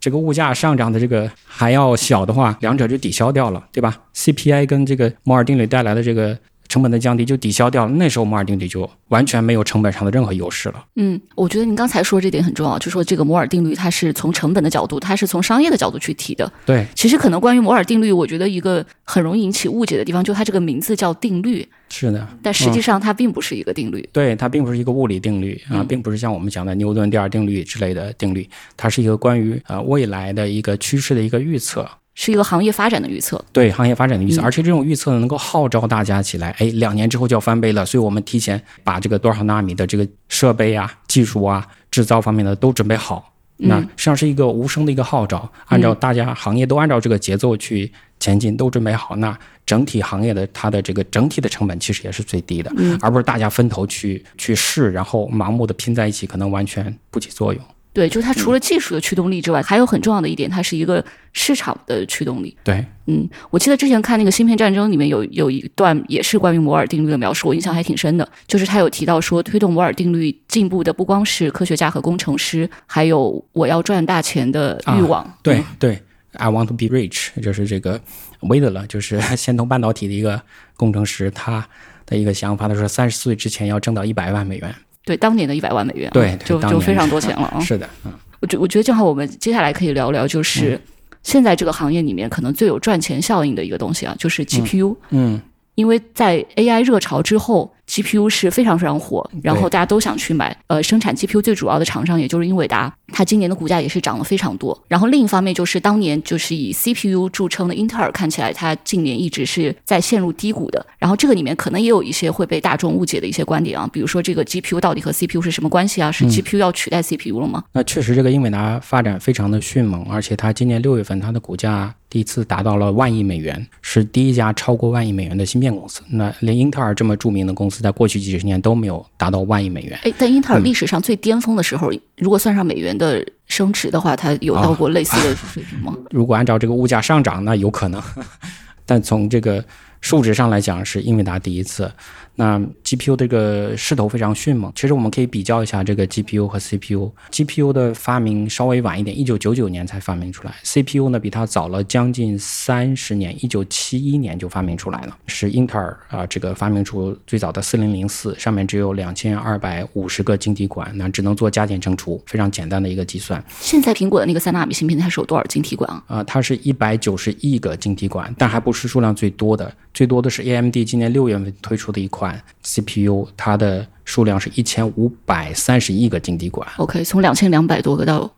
[0.00, 6.36] 这个物价上涨的这个还要小的话，两者就抵消掉了，对吧？CPI 跟这个摩尔定律带来的这个
[6.70, 10.84] 成本的降低就抵消掉了，那时候摩尔定律就完全没有成本上的任何优势了。
[10.94, 16.50] 嗯，我觉得您刚才说这点很重要，就说这个摩尔定律它是从成本的角度，它是从商业的角度去提的。
[16.64, 24.08] 对，其实可能关于摩尔定律，我觉得一个很容易引起误解的地方，就它这个名字叫定律，是的，但实际上它并不是一个定律。
[24.12, 31.88] 对，它并不是一个物理定律啊，嗯并不是像我们讲的牛顿第二定律之类的定律，它是一个关于呃未来的一个趋势的一个预测。
[32.14, 33.42] 是一个行业发展的预测。
[33.52, 43.32] 对行业发展的预测，嗯而且这种预测呢，能够号召大家起来，哎，两年之后就要翻倍了，所以我们提前把这个多少纳米的这个设备啊、技术啊、制造方面的都准备好。
[43.62, 57.62] 那嗯实际上是一个无声的一个号召，按照大家行业都按照这个节奏去前进，都准备好，那整体行业的它的这个整体的成本其实也是最低的，嗯而不是大家分头去去试，然后盲目的拼在一起，可能完全不起作用。
[57.92, 62.56] 对，就是它嗯除了技术的驱动力之外，还有很重要的一点，它是一个市场的驱动力。
[62.62, 68.28] 对，嗯，我记得之前看那个《芯片战争》里面有有一段也是关于摩尔定律的描述，我印象还挺深的。
[68.46, 75.28] 就是他有提到说，推动摩尔定律进步的不光是科学家和工程师，还有我要赚大钱的欲望。
[75.42, 76.00] 对对
[76.34, 78.00] ，I want to be rich，就是这个
[78.42, 80.40] 韦德勒，就是 仙童半导体的一个
[80.76, 81.66] 工程师，他
[82.06, 84.72] 的一个想法，他说三十岁之前要挣到一百万美元。
[85.04, 87.60] 对，当年的一百万美元对就就非常多钱了啊。
[87.64, 90.80] 是的，嗯，我觉我觉得正好我们接下来可以聊聊，就是
[91.22, 94.96] 现在这个行业里面可能最有赚钱效应的一个东西啊，就是 GPU。
[95.10, 95.40] 嗯
[95.76, 100.54] 因为在 AI 热潮之后，GPU 是非常非常火，然后大家都想去买。
[100.66, 104.78] 呃，生产 GPU 最主要的厂商也就是英伟达，它今年的股价也是涨了非常多。
[104.88, 110.84] 然后另一方面就是当年就是以 CPU 著称的英特尔，看起来它近年一直是在陷入低谷的。
[110.98, 116.10] 然后这个里面可能也有一些会被大众误解的一些观点啊，比如说这个 GPU 到底和 CPU 是什么关系啊？
[116.10, 117.64] 是 GPU 要取代 CPU 了吗？
[117.72, 126.02] 那确实，这个英伟达发展非常的迅猛，而且它今年六月份它的股价第一次达到了万亿美元，是第一家超过万亿美元的芯片公司。
[126.10, 129.98] 那连英特尔这么著名的公司，在过去几十年都没有达到万亿美元。
[130.02, 135.96] 哎，但英特尔历史上最巅峰的时候，如果算上美元的升值的话，它有到过类似的水平吗？
[136.10, 138.00] 如果按照这个物价上涨，那有可能，
[138.86, 139.64] 但从这个
[140.00, 141.90] 数值上来讲，是英伟达第一次。
[142.36, 147.10] 那 GPU 这个势头非常迅猛，其实我们可以比较一下这个 GPU 和 CPU。
[147.30, 155.16] GPU 的发明稍微晚一点，一九九九年才发明出来；CPU 呢比它早了将近三十年，一九七一年就发明出来了。
[155.26, 163.42] 是英特尔啊、这个发明出最早的四零零四，上面只有两千二百五十个晶体管，那只能做加减乘除，非常简单的一个计算。
[163.60, 166.02] 现在苹果的那个三纳米芯片，它是有多少晶体管啊？
[166.08, 172.19] 啊、它是一百九十亿个晶体管，但还不是数量最多的，最多的是 AMD 今年六月份推出的一款
[172.62, 176.66] CPU，它的数量是一千五百三十亿个晶体管。
[176.78, 178.30] OK，从两千两百多个到，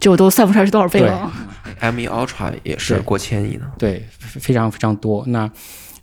[0.00, 1.32] 这我都算不出来是多少倍了啊。
[1.80, 3.70] M 1 Ultra 也是过千亿呢。
[3.78, 5.24] 对，非非常非常多。
[5.26, 5.50] 那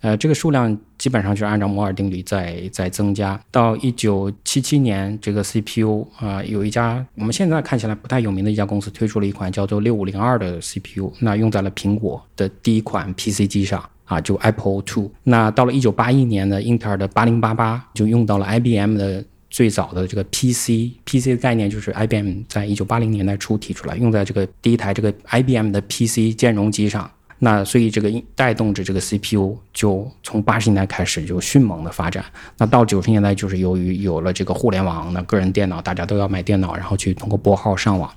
[0.01, 3.39] 呃，这个数量基本上就是按照摩尔定律在在增加。
[3.49, 13.83] 到一九七七年，这个 CPU 啊、有一家我们现在看起来不太有名的一家公司推出了一款叫做六五零二的 CPU，那用在了苹果的第一款 PC 机上。
[14.05, 15.11] 啊，就 Apple Two。
[15.23, 27.09] 那到了一九八一年呢，英特尔的八零八八就用到了 IBM 的最早的这个 PC，PC 的概念就是 IBM 在一九八零年代初提出来，用在这个第一台这个 IBM 的 PC 兼容机上。
[27.37, 32.23] 那所以这个带动着这个 CPU 就从八十年代开始就迅猛的发展。
[32.57, 38.09] 那到九十年代就是由于有了这个互联网，那个人电脑大家都要买电脑，然后去通过拨号上网，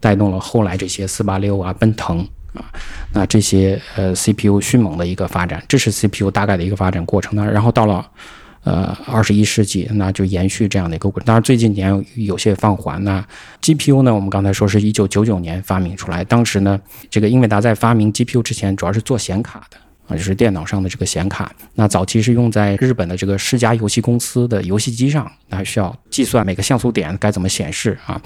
[0.00, 2.64] 带动了后来这些四八六啊、奔腾啊，
[3.12, 7.44] 那这些呃 CPU 迅猛的一个发展，这是 CPU 大概的一个发展过程呢。
[7.50, 8.04] 然后到了
[8.64, 11.26] 呃二十一世纪，那就延续这样的一个过程。
[11.26, 13.02] 当然最近年有些放缓。
[13.04, 13.24] 那
[13.62, 19.76] GPU 呢，我们刚才说是一九九九年发明出来，当时呢，这个英伟达在发明 GPU 之前，主要是做显卡的。
[20.08, 28.20] 啊，就是电脑上的这个显卡，那早期是用在日本的这个世嘉游戏公司的游戏机上，那需要计算每个像素点该怎么显示啊。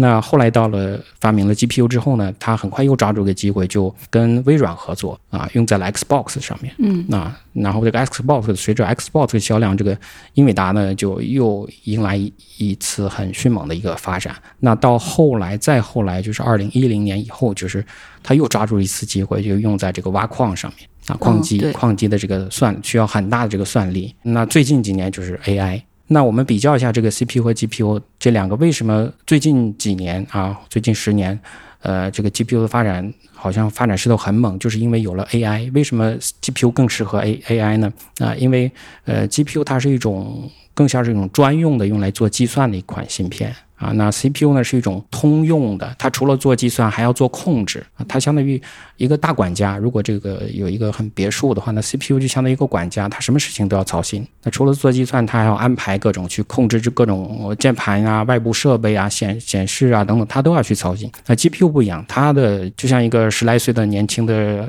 [0.00, 6.72] 那后来到了发明了 GPU 之后呢，他很快又抓住个机会，就跟微软合作啊，用在了 Xbox 上面。
[6.78, 9.98] 嗯，那然后这个 Xbox 随着 Xbox 的销量，这个
[10.34, 14.36] 英伟达呢就又迎来一一次很迅猛的一个发展。
[14.60, 17.84] 那到后来再后来就是二零一零年以后，就是
[18.22, 24.14] 他又抓住一次机会，就用在这个挖矿上面啊，矿机、对矿机的这个算需要很大的这个算力。
[24.22, 25.82] 那最近几年就是 AI。
[26.10, 31.38] 那我们比较一下这个 CPU 和 GPU 这两个，为什么最近几年啊，最近十年，
[31.82, 35.70] 呃，这个 GPU 的发展好像发展势头很猛，就是因为有了 AI。
[35.74, 37.92] 为什么 GPU 更适合 A AI 呢？
[38.20, 38.72] 啊、因为
[39.04, 43.92] 呃，GPU 它是一种更像是一种专用的用来做计算的一款芯片啊。
[43.92, 48.04] 那 CPU 呢是一种通用的，它除了做计算还要做控制啊。
[48.08, 48.60] 它相当于
[48.96, 49.78] 一个大管家。
[49.78, 54.26] 如果这个有一个很别墅的话，那 CPU 就相当于一个管家，它什么事情都要操心。
[54.42, 61.10] 那除了做计算，它还要安排各种去控制这各种键盘啊、外部设备啊、显显示啊等等，它都要去操心。
[61.26, 64.68] 那 GPU 不一样，它的就像一个十来岁的年轻的。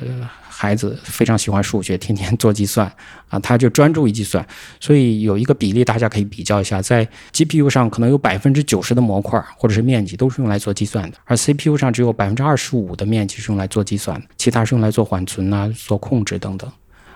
[0.61, 2.85] 孩子非常喜欢数学，天天做计算
[3.29, 4.45] 啊，他就专注于计算。
[4.77, 16.69] 所以有一个比例，大家可以比较一下，在 GPU 上可能有百分之九十的模块或者是面积都是用来做计算的，而 CPU 上只有百分之二十五的面积是用来做计算的，其他是用来做缓存啊、做控制等等。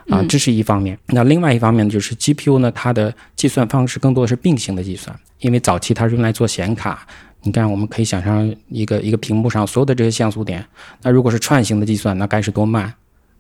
[0.10, 0.98] 啊，这是一方面。
[1.08, 7.06] 那另外一方面就是 GPU 呢，它的计算方式更多的是并行的计算，因为早期它是用来做显卡。
[7.42, 10.66] 你看，我们可以想象一个一个屏幕上所有的这些像素点，
[11.02, 12.94] 那如果是串行的计算，那该是多慢。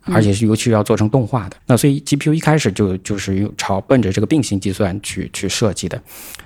[0.06, 6.02] 而且是尤其是要做成动画的，那所以 GPU 一开始就就是用朝奔着这个并行计算去去设计的，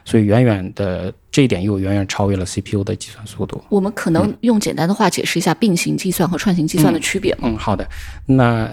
[0.06, 3.64] 所以远远的这一点又远远超越了 CPU 的计算速度。
[3.70, 7.42] 我们可能用简单的话解释一下并行计算和串行计算的区别吗？
[7.44, 7.88] 嗯，好的。
[8.26, 8.72] 那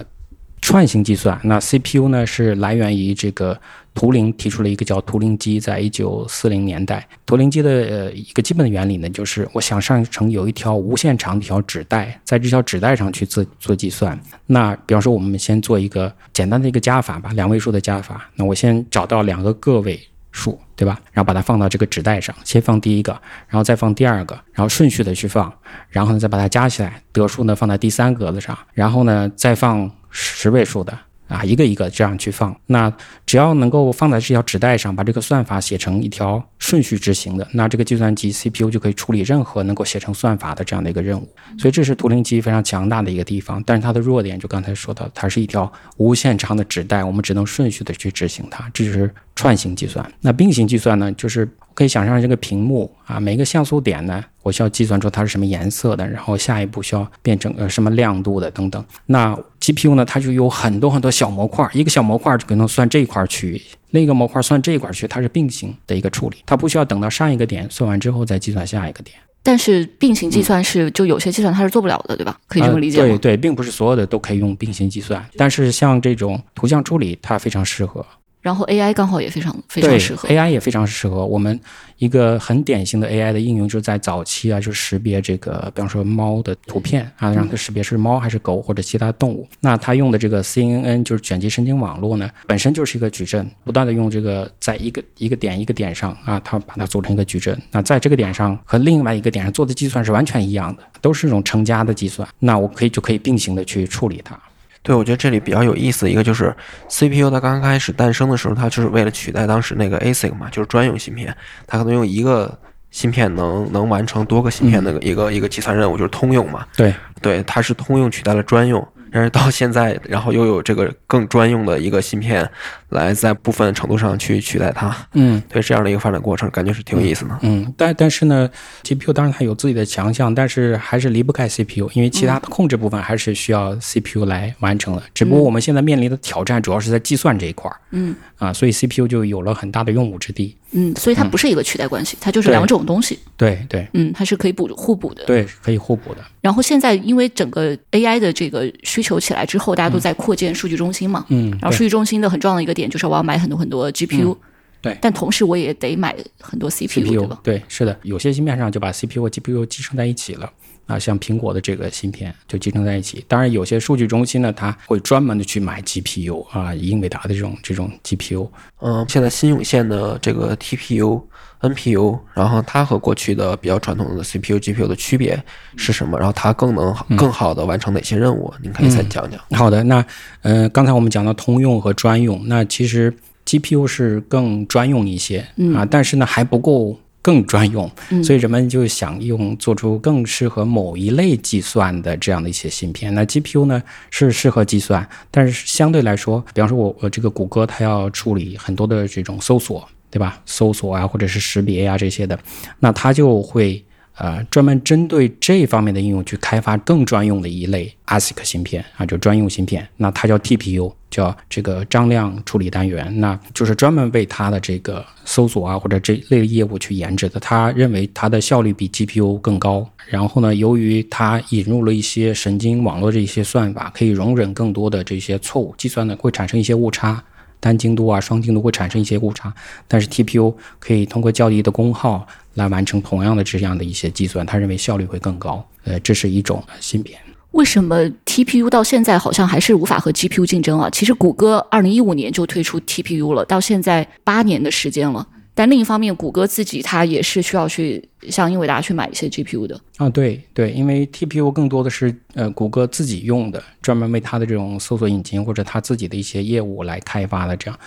[0.61, 3.59] 串行计算，那 CPU 呢是来源于这个
[3.95, 14.19] 图灵提出了一个叫图灵机，在一九四零年代，图灵机的呃一个基本的原理呢，就是我想象成有一条无限长的一条纸带，在这条纸带上去做做计算。
[14.47, 18.29] 那比方说，我们先做一个简单的一个加法吧，两位数的加法。
[18.35, 20.01] 那我先找到两个个位。
[20.37, 21.01] 数，对吧？
[21.13, 23.13] 然后把它放到这个纸袋上，先放第一个，
[23.47, 25.53] 然后再放第二个，然后顺序的去放，
[25.91, 30.93] 然后呢再把它加起来，得数呢放在第三格子上，然后呢再放十位数的。
[31.35, 32.93] 啊，一个一个这样去放，那
[33.27, 41.29] 只要能够放在这条纸带上，把这个算法写成一条顺序执行的，那这个计算机 CPU 就可以处理任何能够写成算法的这样的一个任务。
[41.59, 43.63] 所以这是图灵机非常强大的一个地方。
[43.67, 50.09] 但是它的弱点就刚才说到，它是一条无限长的纸带，我们只能顺序的去执行它，这就是串行计算。
[50.21, 54.25] 那并行计算呢，就是可以想象这个屏幕啊，每个像素点呢。
[54.43, 58.85] 我需要计算出它是什么颜色的，然后下一步需要变成呃什么亮度的等等。
[59.07, 69.17] 那 GPU 呢，它就有很多很多小模块，一个小模块就可能算这一块区域，另一个模块算这一块区，它是并行的一个处理，它不需要等到上一个点算完之后再计算下一个点。
[69.43, 72.39] 但是并行计算是就有些计算它是做不了的，对吧？
[72.47, 73.09] 可以这么理解吗？
[73.09, 78.05] 对对，并不是所有的都可以用并行计算，但是像这种图像处理，它非常适合。
[78.45, 81.59] 然后 AI 刚好也非常非常适合，AI 也非常适合我们。
[81.97, 89.49] 一个很典型的 AI 的应用就是在早期啊，就是识别这个，比方说猫的图片啊，让它识别是猫还是狗或者其他动物。
[89.61, 97.59] 那它用的这个 CNN 就是卷积神经网络呢，本身就是一个矩阵，不断的用这个在一个一个点一个点上啊，它把它组成一个矩阵。
[97.71, 102.29] 那在这个点上和另外一个点上做的计算是完全一样的，都是这种乘加的计算。
[102.41, 104.39] 那我可以就可以并行的去处理它。
[104.85, 106.55] 对，我觉得这里比较有意思一个就是
[106.89, 111.35] CPU，它刚开始诞生的时候，它就是为了取代当时那个 ASIC 嘛，就是专用芯片，
[111.67, 112.57] 它可能用一个
[112.91, 116.67] 芯片能能完成多个芯片的一个一个计算任务，就是通用嘛。
[116.77, 118.87] 对，对，它是通用取代了专用。
[119.15, 122.51] 但是到现在，然后又有这个更专用的一个芯片，
[122.89, 124.93] 来在部分程度上去取代它。
[125.13, 127.39] 嗯，对这样的一个发展过程，感觉是挺有意思的。
[127.43, 128.51] 嗯，但但是呢
[128.83, 135.03] ，GPU 当然它有自己的强项，但是还是离不开 CPU，因为其他的控制部分还是需要 CPU 来完成的。
[135.15, 137.77] 只不过我们现在面临的挑战主要是在计算这一块儿。
[137.93, 140.57] 嗯，啊，所以 CPU 就有了很大的用武之地。
[140.77, 143.19] 嗯，所以它不是一个取代关系，它就是两种东西。
[143.37, 145.25] 对对，嗯，它是可以补互补的。
[145.25, 146.21] 对，可以互补的。
[146.41, 151.25] 然后现在因为整个 AI 的这个需求起来之后，大家都在扩建数据中心嘛。
[151.29, 151.51] 嗯。
[151.63, 154.37] 然后数据中心的很重要的一个点就是我要买很多很多 GPU。
[154.83, 154.99] 对。
[155.01, 157.41] 但同时我也得买很多 CPU，对吧？
[157.43, 160.51] 对，是的，有些芯片上就把 CPU 和 GPU 集成在一起了。
[160.87, 163.25] 啊，像苹果的这个芯片就集成在一起。
[163.27, 168.49] 当然，有些数据中心呢，它会专门的去买 GPU 啊，英伟达的这种这种 GPU。
[168.81, 171.23] 嗯，现在新涌现的这个 TPU、
[171.61, 175.43] NPU，然后它和过去的比较传统的 CPU、GPU 的区别
[175.77, 176.19] 是什么？
[176.19, 178.53] 然后它更能更好的完成哪些任务？
[178.61, 179.41] 您可以再讲讲。
[179.59, 180.05] 好的，那
[180.43, 183.15] 呃，刚才我们讲到通用和专用，那其实
[183.47, 185.39] GPU 是更专用一些
[185.75, 186.99] 啊，但是呢还不够。
[187.25, 187.91] 更专用，
[188.23, 193.15] 所以人们就想用做出更适合某一类计算的这样的一些芯片。
[193.15, 200.39] 那 GPU 呢是适合计算，但是相对来说，比方说我我这个谷歌它要处理很多的这种搜索，对吧？
[200.45, 202.39] 搜索啊或者是识别呀这些的，
[202.79, 203.83] 那它就会。
[204.17, 217.41] 呃，专门针对这方面的应用去开发更专用的一类 ASIC 芯片啊，就专用芯片，那它叫 TPU，叫这个张量处理单元，那就是专门为它的这个搜索啊或者这类业务去研制的。
[217.41, 227.21] 他认为它的效率比 GPU 更高，然后呢，由于它引入了一些神经网络这些算法，可以容忍更多的这些错误计算呢，会产生一些误差，
[227.59, 229.53] 单精度啊、双精度会产生一些误差，
[229.89, 232.25] 但是 TPU 可以通过较低的功耗。
[232.55, 235.65] 来完成同样的这样的一些计算，他认为效率会更高。
[235.85, 237.19] 呃，这是一种芯片。
[237.53, 240.91] 为什么 TPU 到现在好像还是无法和 GPU 竞争啊？
[240.91, 245.29] 其实谷歌二零一五年就推出 TPU 了，到现在八年的时间了。
[245.57, 249.81] 但另一方面，谷歌自己它也是需要去向英伟达去买一些 GPU 的。
[249.99, 257.79] 啊，对对，因为 TPU 更多的是呃谷歌自己用的，专门为它的这种搜索引擎或者它自己的一些业务来开发的，这样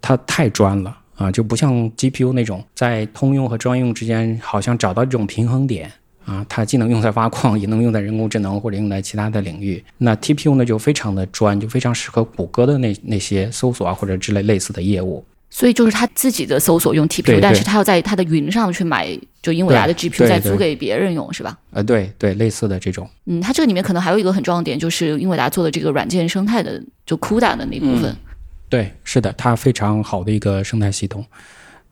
[0.00, 0.98] 它太专了。
[1.22, 5.90] 啊，就不像 GPU 那种在通用和专用之间，好像找到这种平衡点
[6.24, 9.82] 啊，它既能用在挖矿，也能用在人工智能或者用在其他的领域。
[9.98, 15.24] 那 TPU 呢，就非常的专，就非常适合谷歌的那那些搜索啊或者之类类似的业务。
[15.54, 19.06] 所以就是他自己的搜索用 TPU，但是他要在他的云上去买，
[19.42, 21.58] 就英伟达的 GPU 再租给别人用，是吧？
[21.72, 23.06] 呃，对对，类似的这种。
[23.26, 28.16] 嗯，它这个里面可能还有一个很重要的点，就是英伟达做的这个软件生态的，就 CUDA 的那部分。
[28.72, 31.22] 对，是的，它非常好的一个生态系统。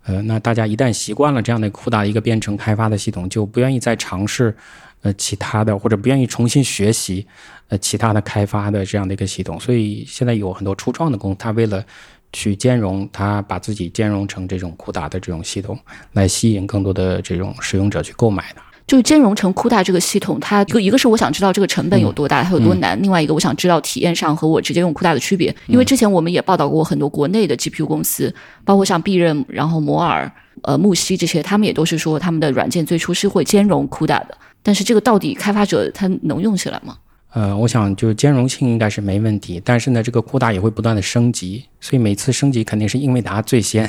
[0.04, 4.56] 呃，那大家一旦习惯了这样的酷大的一个编程开发的系统，就不愿意再尝试
[5.02, 7.26] 呃其他的，或者不愿意重新学习
[7.68, 9.60] 呃其他的开发的这样的一个系统。
[9.60, 11.84] 所以现在有很多初创的公司，他为了
[12.32, 15.78] 去兼容，他把自己兼容成这种酷大的这种系统，
[16.14, 18.62] 来吸引更多的这种使用者去购买的。
[18.90, 25.54] 就兼容成 CUDA 这个系统，它一个一个是我想知道这个成本有多大，它有多难；另外一个我想知道体验上和我直接用 CUDA 的区别。
[25.68, 28.34] 因为之前我们也报道过很多国内的 GPU 公司，
[28.64, 30.28] 包括像必任、然后摩尔、
[30.62, 34.36] 呃木西这些，他们也都是说他们的软件最初是会兼容 CUDA 的。
[34.60, 36.96] 但是这个到底开发者他能用起来吗？
[37.32, 43.88] 呃，我想就兼容性应该是没问题，但是呢，这个 CUDA 也会不断的升级，所以每次升级肯定是英伟达最先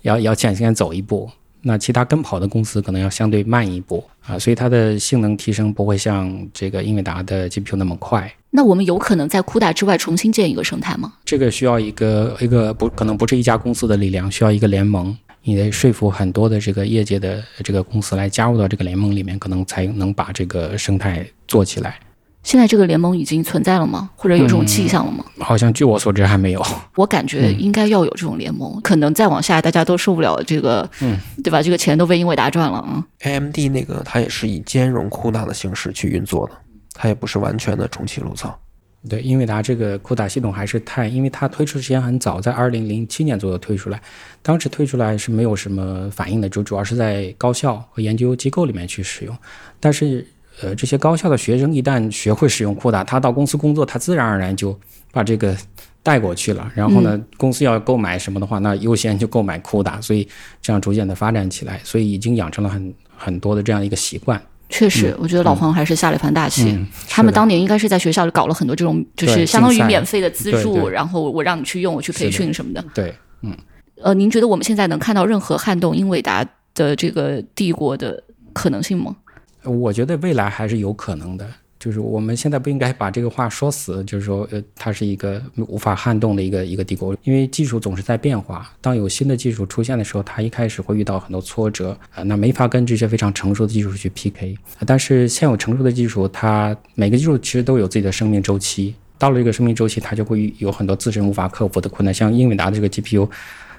[0.00, 1.28] 要要抢先走一步。
[1.62, 8.32] 那其他跟跑的公司可能要相对慢一步啊，所以它的性能提升不会像这个英伟达的 GPU 那么快。
[8.50, 11.12] 那我们有可能在 CUDA 之外重新建一个生态吗？
[11.24, 22.00] 这个需要一个一个不可能不是一家公司的力量，需要一个联盟，你得说服很多的这个业界的这个公司来加入到这个联盟里面，可能才能把这个生态做起来。
[22.42, 24.08] 现在这个联盟已经存在了吗？
[24.16, 25.22] 或者有这种迹象了吗？
[25.40, 26.66] 好像据我所知还没有。
[26.94, 31.62] 我感觉应该要有这种联盟，可能再往下大家都受不了这个，嗯，对吧？
[31.62, 33.04] 这个钱都被英伟达赚了啊。
[33.20, 36.54] AMD 那个它也是以兼容库纳的形式去运作的，
[36.94, 38.58] 它也不是完全的重启炉灶。
[39.06, 44.00] 对，英伟达这个库打系统还是太，因为它推出时间很早，在二零零七年左右推出来，
[44.42, 49.36] 当时推出来是没有什么反应的，就主要是在高校和研究机构里面去使用，
[49.78, 50.26] 但是。
[50.62, 54.78] 呃，这些高校的学生一旦学会使用酷达，他到公司工作，他自然而然就
[55.12, 55.56] 把这个
[56.02, 56.70] 带过去了。
[56.74, 60.26] 然后呢，公司要购买什么的话，那优先就购买酷达，所以
[60.60, 64.40] 这样逐渐的发展起来，所以已经养成了很很多的这样一个习惯。
[64.68, 66.78] 确实，我觉得老黄还是下了一盘大棋。
[67.08, 72.84] 他们当年应该是在学校里搞了很多这种，就是相当于免费的资助，然后我让你去用，我去培训什么的。
[72.94, 73.52] 对，嗯，
[74.00, 79.16] 呃，您觉得我们现在能看到任何撼动英伟达的这个帝国的可能性吗？
[79.64, 81.46] 我觉得未来还是有可能的，
[81.78, 88.70] 就是我们现在不应该把这个话说死，就是说，呃，它是一个无法撼动的一个一个帝国，因为技术总是在变化。
[88.80, 94.56] 当有新的技术出现的时候，它一开始会遇到很多挫折啊，那没法跟这些非常成熟的技术去 PK。
[94.86, 102.12] 但是现有成熟的技术，它每个技术其实都有自己的生命周期，到了这个生命周期，它就会有很多自身无法克服的困难。
[102.12, 103.28] 像英伟达的这个 GPU，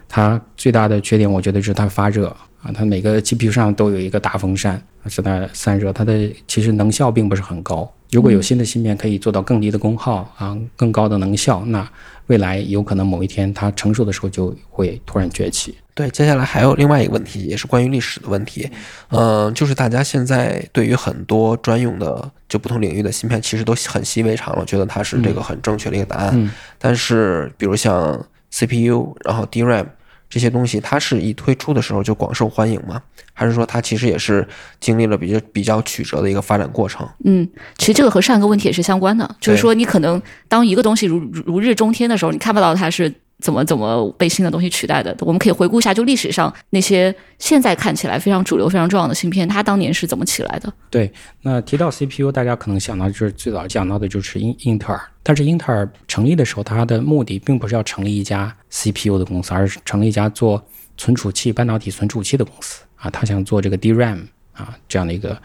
[0.08, 2.36] 它最大的缺点，我觉得是它发热。
[2.62, 7.92] 啊，它每个 GPU 上都有一个大风扇，是在散热，它的其实能效并不是很高。
[8.12, 11.90] 如果有新的芯片可以做到更低的功耗啊，更高的能效，那
[12.28, 15.76] 未来有可能某一天它成熟的时候就会突然崛起。
[15.96, 18.70] 对，接下来还有另外一个问题，也是关于历史的问题，
[19.10, 26.52] 嗯，就是大家现在对于很多专用的就不同领域的芯片，其实都很习以为常了，觉得它是这个很正确的一个答案。
[26.78, 29.86] 但是，比如像 CPU，然后 DRAM。
[30.32, 33.00] 这些东西它是一推出的时候就广受欢迎吗？
[33.34, 34.48] 还是说它其实也是
[34.80, 37.08] 经历了比较比较曲折的一个发展过程？
[37.26, 43.14] 嗯，其实这个和上一个问题也是相关的，就是说你可能当一个东西如如日中天的时候，你看不到它是。
[43.42, 45.16] 怎么怎么被新的东西取代的？
[45.22, 50.72] 我们可以回顾一下，就历史上那些现在看起来非常主流、非常重要的芯片，它当年是怎么起来的？
[50.90, 51.12] 对，
[51.42, 55.02] 那提到 CPU，大家可能想到就是最早讲到的就是英英特尔。
[55.24, 60.64] 但是英特尔成立的时候，它的目的并不是要成立一家 CPU 的公司，而是成立一家做
[60.96, 63.10] 存储器、半导体存储器的公司啊。
[63.10, 64.20] 他想做这个 DRAM
[64.54, 65.38] 啊这样的一个。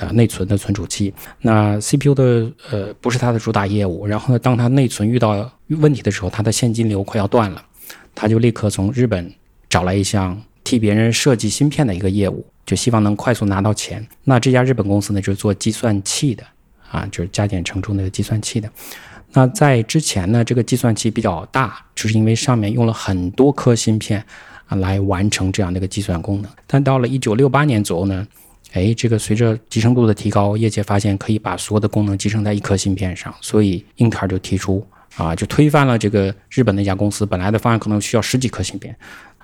[0.00, 4.06] 呃，内存的存储器，那 CPU 的呃不是它的主打业务。
[4.06, 7.62] 然后呢，当它内存遇到问题的时候，他的现金流快要断了，
[8.14, 9.32] 他就立刻从日本
[9.68, 14.06] 找来一项替别人设计芯片的一个业务，就希望能快速拿到钱。
[14.24, 16.44] 那这家日本公司呢，就是做计算器的
[16.90, 18.70] 啊，就是加减乘除那个计算器的。
[19.32, 24.24] 那在之前呢，这个计算器比较大，就是因为上面用了很多颗芯片
[24.66, 26.50] 啊来完成这样的一个计算功能。
[26.66, 28.26] 但到了一九六八年左右呢。
[28.74, 38.96] 哎，这个随着集成度的提高，业界发现可以把所有的功能集成在一颗芯片上，所以英特尔就提出啊，就推翻了这个日本那家公司本来的方案，可能需要十几颗芯片，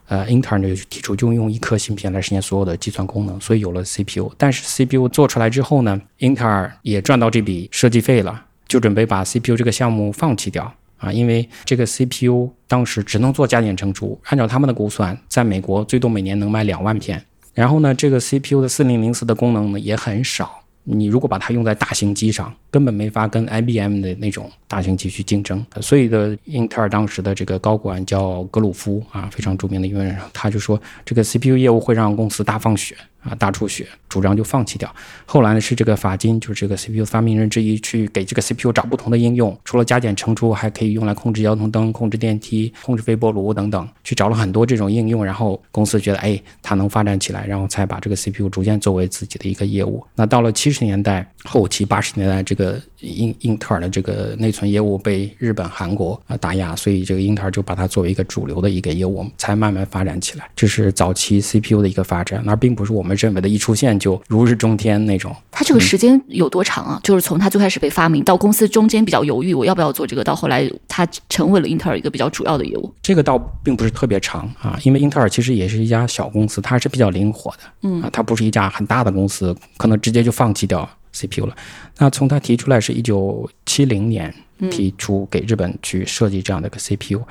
[0.07, 4.31] 呃，英特尔就提出就用一颗芯片来实现所有的计算功能，所以有了 CPU。
[4.37, 17.25] 但是 CPU 做出来之后呢，英特尔也赚到这笔设计费了，就准备把 CPU 这个项目放弃掉啊，因为这个 CPU 当时只能做加减乘除，按照他们的估算，在美国最多每年能卖两万片。
[17.53, 20.61] 然后呢，这个 CPU 的四零零四的功能呢也很少。
[20.87, 25.65] 你如果把它用在大型机上，根本没法跟 IBM 的那种大型机去竞争。
[25.81, 32.97] 所以的英特尔当时的这个高管叫格鲁夫啊，非常著名的一个人，他就说这个 CPU 业务会让公司大放血。
[33.25, 34.95] 啊，大出血，主张就放弃掉。
[35.25, 45.25] 后来呢，是这个法金，就是这个 CPU 发明人之一，去给这个 CPU 找不同的应用，除了加减乘除，还可以用来控制交通灯、控制电梯、控制微波炉等等，去找了很多这种应用。
[45.25, 50.05] 然后公司觉得，哎，它能发展起来，然后才把这个 CPU 逐渐作为自己的一个业务。
[50.15, 60.49] 那到了七十年代后期、八十年代，这个个英英特尔的这个内存业务被日本、韩国啊打压，所以这个英特尔就把它作为一个主流的一个业务，才慢慢发展起来。
[60.57, 65.35] 这是早期 CPU 的一个发展，而并不是我们认为的一出现就如日中天那种。
[65.51, 67.01] 它这个时间有多长啊？
[67.05, 72.93] 就是从它最开始被发明到公司中间比较犹豫，我要不要做这个，到后来它成为了英特尔一个比较主要的业务。
[73.03, 81.57] 这个倒并不是特别长啊，因为英特尔其实也是一家小公司，它是比较灵活的，嗯啊，它不是一家很大的公司，可能直接就放弃掉 CPU 了。
[81.97, 84.35] 那从他提出来是一九七零年
[84.71, 87.23] 提出给日本去设计这样的一个 CPU，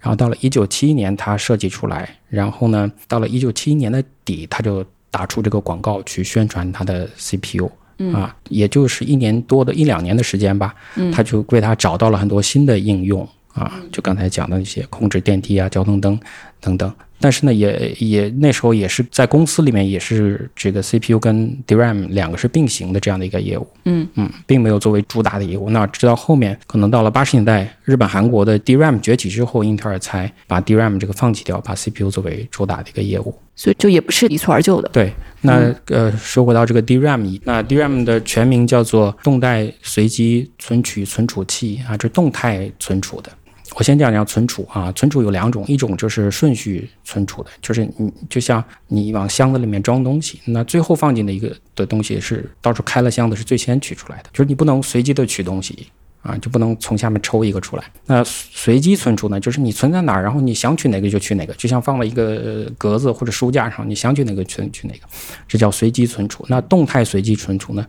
[0.00, 7.70] 然后到了一九七一年他设计出来，然后呢，到了一九七一年的底，他就打出这个广告去宣传他的 CPU。
[8.12, 10.74] 啊，也就是一年多的一两年的时间吧，
[11.12, 16.18] 他就为他找到了很多新的应用啊，就刚才讲的那些控制电梯啊、交通灯
[16.62, 16.90] 等等。
[17.20, 25.70] 但是呢，也也那时候也是在公司里面也是这个 CPU 跟 DRAM 两个是并行的这样的一个业务，嗯嗯，并没有作为主打的业务。
[25.70, 33.32] 那直到后面可能到了八十年代，日本、韩国的 DRAM 崛起之后，英特尔才把 DRAM 这个放弃掉，把 CPU 作为主打的一个业务。
[33.54, 34.88] 所以就也不是一蹴而就的。
[34.92, 43.30] 对，那呃，说回到这个 DRAM，那 DRAM 的全名叫做动态随机存取存储器啊，这动态存储的。
[43.76, 55.86] 我先讲讲存储啊，存储有两种，一种就是顺序存储的，就是你就像你往箱子里面装东西，那最后放进的一个的东西是到时候开了箱子是最先取出来的，就是你不能随机的取东西
[56.22, 57.84] 啊，就不能从下面抽一个出来。
[58.06, 65.00] 那随机存储呢，就是你存在哪儿，然后你想取哪个就取哪个，就像放了一个格子或者书架上，你想取哪个取取哪个，
[65.48, 66.44] 这叫随机存储。
[66.48, 67.86] 那动态随机存储呢，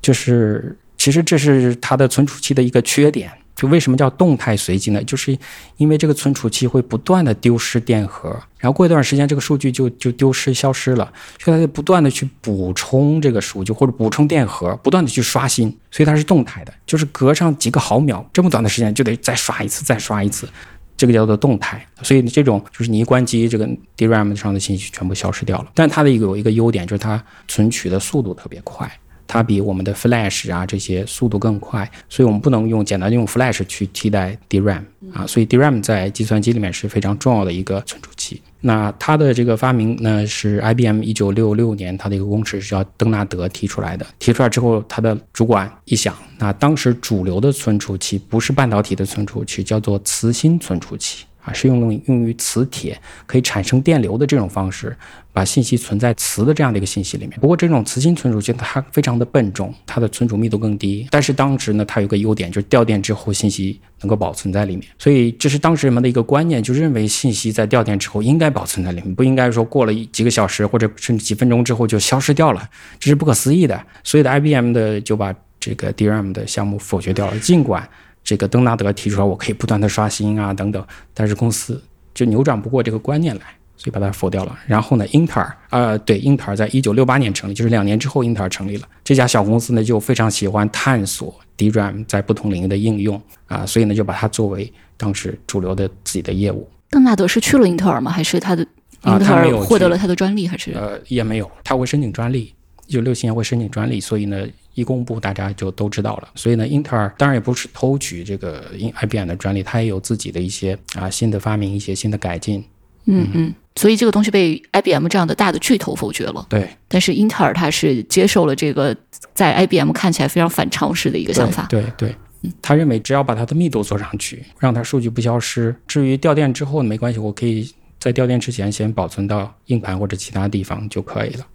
[0.00, 3.30] 就是其实这是它的存储器的一个缺点。
[3.54, 5.02] 就为什么叫动态随机呢？
[5.04, 5.36] 就是
[5.76, 20.48] 因为这个存储器会不断的丢失电荷，然后过一段时间这个数据就就丢失消失了，所以它就不断的去补充这个数据或者补充电荷，不断的去刷新，所以它是动态的，就是隔上几个毫秒这么短的时间就得再刷一次，再刷一次，
[20.96, 21.86] 这个叫做动态。
[22.02, 25.70] 所以这种就是你一关机，这个 DRAM 上的信息全部消失掉了。
[25.74, 28.90] 但它的一个有一个优点就是它存取的速度特别快。
[29.26, 38.40] 它比我们的 Flash 啊这些速度更快，所以我们不能用简单用 Flash 去替代 DRAM 啊，所以 DRAM 在计算机里面是非常重要的一个存储器。
[38.60, 44.06] 那它的这个发明呢，是 IBM 一九六六年它的一个工程师叫登纳德提出来的。
[44.18, 51.26] 提出来之后，他的主管一想，那当时主流的存储器不是半导体的存储器，叫做磁芯存储器。
[51.44, 54.96] 啊，是用用于磁铁可以产生电流的这种方式，
[55.30, 57.38] 把信息存在磁的这样的一个信息里面。
[57.38, 61.06] 不过这种磁芯存储器它非常的笨重，它的存储密度更低。
[61.10, 64.86] 但是当时呢，它有个优点，就是掉电之后信息能够保存在里面。
[64.98, 72.66] 所以这是当时人们的一个观念，就认为信息在掉电之后应该保存在里面，不应该说过了几个小时或者甚至几分钟之后就消失掉了，
[72.98, 73.78] 这是不可思议的。
[74.02, 77.86] 所以的 IBM 的就把这个 DRAM 的项目否决掉了，尽管。
[78.24, 81.80] 这个登纳德提出来，我可以不断的刷新啊，等等，但是公司
[82.14, 83.42] 就扭转不过这个观念来，
[83.76, 84.58] 所以把它否掉了。
[84.66, 96.66] 然后呢，英特尔，呃，对，英特尔在一九六八年成立，就是两年之后，英特尔成立了这家小公司呢，就非常喜欢探索 DRAM 在不同领域的应用啊，所以呢，就把它作为当时主流的自己的业务。
[96.88, 98.10] 邓纳德是去了英特尔吗？
[98.10, 98.66] 还是他的
[99.04, 100.48] 英特尔获得了他的专利？
[100.48, 102.54] 还是呃，也没有，他会申请专利，
[102.86, 104.46] 一九六七年会申请专利，所以呢。
[104.74, 106.28] 一公布，大家就都知道了。
[106.34, 108.64] 所以呢，英特尔当然也不是偷取这个
[109.00, 112.64] IBM 的专利，它也有自己的一些啊新的发明，一些新的改进。
[113.06, 113.54] 嗯嗯。
[113.76, 116.46] 所以这个东西被 IBM 这样的大的巨头否决了。
[116.48, 116.68] 对。
[116.88, 118.96] 但是英特尔它是接受了这个
[119.32, 121.66] 在 IBM 看起来非常反常识的一个想法。
[121.68, 122.14] 对对。
[122.60, 131.46] 他认为只要把它的密度做上去，让它数据不消失，至于掉电之后没关系，我可以在掉电之前先保存到硬盘或者其他地方就可以了。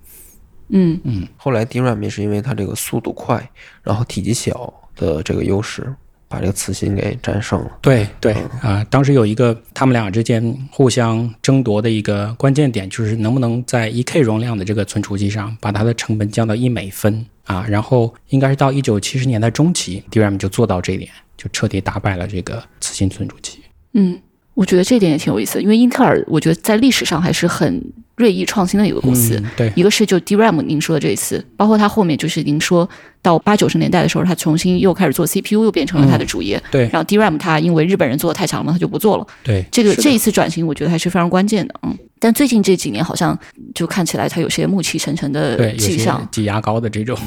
[0.70, 3.50] 嗯嗯，后来 DRAM 也是因为它这个速度快，
[3.84, 5.94] 然后体积小的这个优势，
[6.28, 7.78] 把这个磁芯给战胜了。
[7.82, 17.66] 对对啊，当时有一个他们俩之间互相争夺的一个关键点，就是能不能在一 K 容量的这个存储器上把它的成本降到一美分啊。
[17.68, 23.64] 然后应该是到一九七十年代中期，DRAM 就做到这一点，就彻底打败了这个磁芯存储器。
[23.94, 24.20] 嗯，
[24.60, 27.82] 我觉得这点也挺有意思，因为英特尔我觉得在历史上还是很。
[28.20, 32.86] 锐意创新的一个公司，对，一个是就 DRAM，您说的这一次，包括它后面就是您说
[33.22, 36.82] 到八九十年代的时候，它重新又开始做 CPU，又变成了它的主业，对。
[36.92, 39.64] 然后 DRAM 它因为日本人做的太强了，它就不做了，对。
[39.72, 41.98] 这个这一次转型，我觉得还是非常关键的，嗯。
[42.20, 43.40] 但最近这几年好像
[43.74, 47.18] 就看起来它有些暮气沉沉的迹象，挤牙膏的这种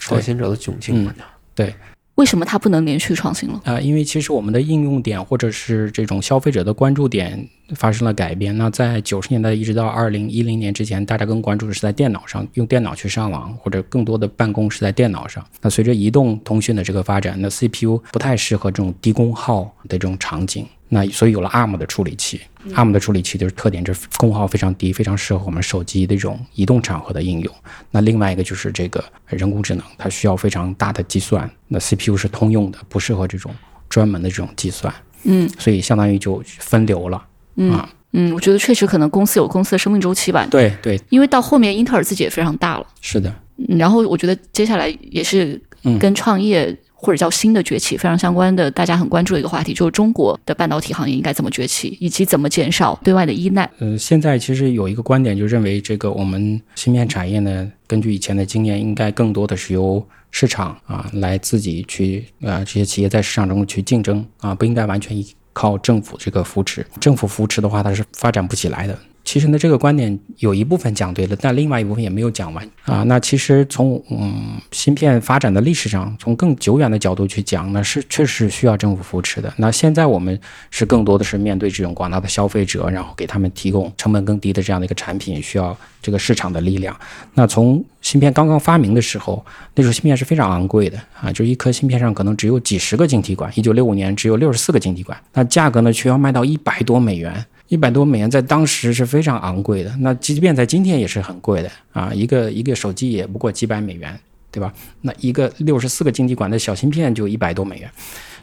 [0.00, 1.08] 创新者的窘境，
[1.54, 1.72] 对。
[2.16, 3.60] 为什么它不能连续创新了？
[3.64, 8.56] 啊、因为其实我们的应用点或者是这种消费者的关注点发生了改变。
[8.56, 15.44] 那在九十年代一直到二零一零年之前，大家更关注的是在电脑上，用电脑去上网，或者更多的办公是在电脑上。
[15.60, 20.64] 那随着移动通讯的这个发展，那 CPU 不太适合这种低功耗的这种场景。
[20.88, 27.54] 那所以有了 ARM 的处理器，ARM 的处理器就是特点就是功耗非常低，非常适合我们手机的这种移动场合的应用。
[27.90, 33.52] 那另外一个就是这个人工智能，它需要非常大的计算，那 CPU 是通用的，不适合这种
[33.88, 34.92] 专门的这种计算，
[35.24, 37.26] 嗯所以相当于就分流了。
[37.56, 40.46] 嗯，嗯，我觉得确实可能公司有公司的生命周期吧。
[40.50, 53.70] 对对，因为到后面英特尔自己也非常大了，是的，嗯然后我觉得接下来也是嗯跟创业或者叫新的崛起非常相关的，大家很关注的一个话题，就是中国的半导体行业应该怎么崛起，以及怎么减少对外的依赖。
[53.78, 66.84] 呃，现在其实有一个观点，就认为这个我们芯片产业呢，根据以前的经验，应该更多的是由市场啊来自己去啊、这些企业在市场中去竞争啊，不应该完全依靠政府这个扶持。
[66.98, 68.98] 政府扶持的话，它是发展不起来的。
[69.24, 73.02] 其实呢，这个观点有一部分讲对了，但另外一部分也没有讲完啊。
[73.04, 79.52] 那其实从嗯芯片发展的历史上，从更久远的角度去讲呢，是确实需要政府扶持的。
[79.56, 80.38] 那现在我们
[80.70, 86.94] 是更多的是面对这种广大的消费者，然后给他们提供成本更低的这样的一个产品，需要这个市场的力量。
[87.32, 89.44] 那从芯片刚刚发明的时候，
[89.74, 93.50] 那时候芯片是非常昂贵的啊，就一颗芯片上可能只有几十个晶体管。
[93.56, 97.44] 一九六五年只有六十四个晶体管，那价格呢却要卖到一百多美元。
[97.68, 102.12] 一百多美元在当时是非常昂贵的，那即便在今天也是很贵的啊！
[102.12, 104.18] 一个一个手机也不过几百美元，
[104.50, 104.72] 对吧？
[105.00, 107.90] 那一个六十四个晶体管的小芯片就一百多美元，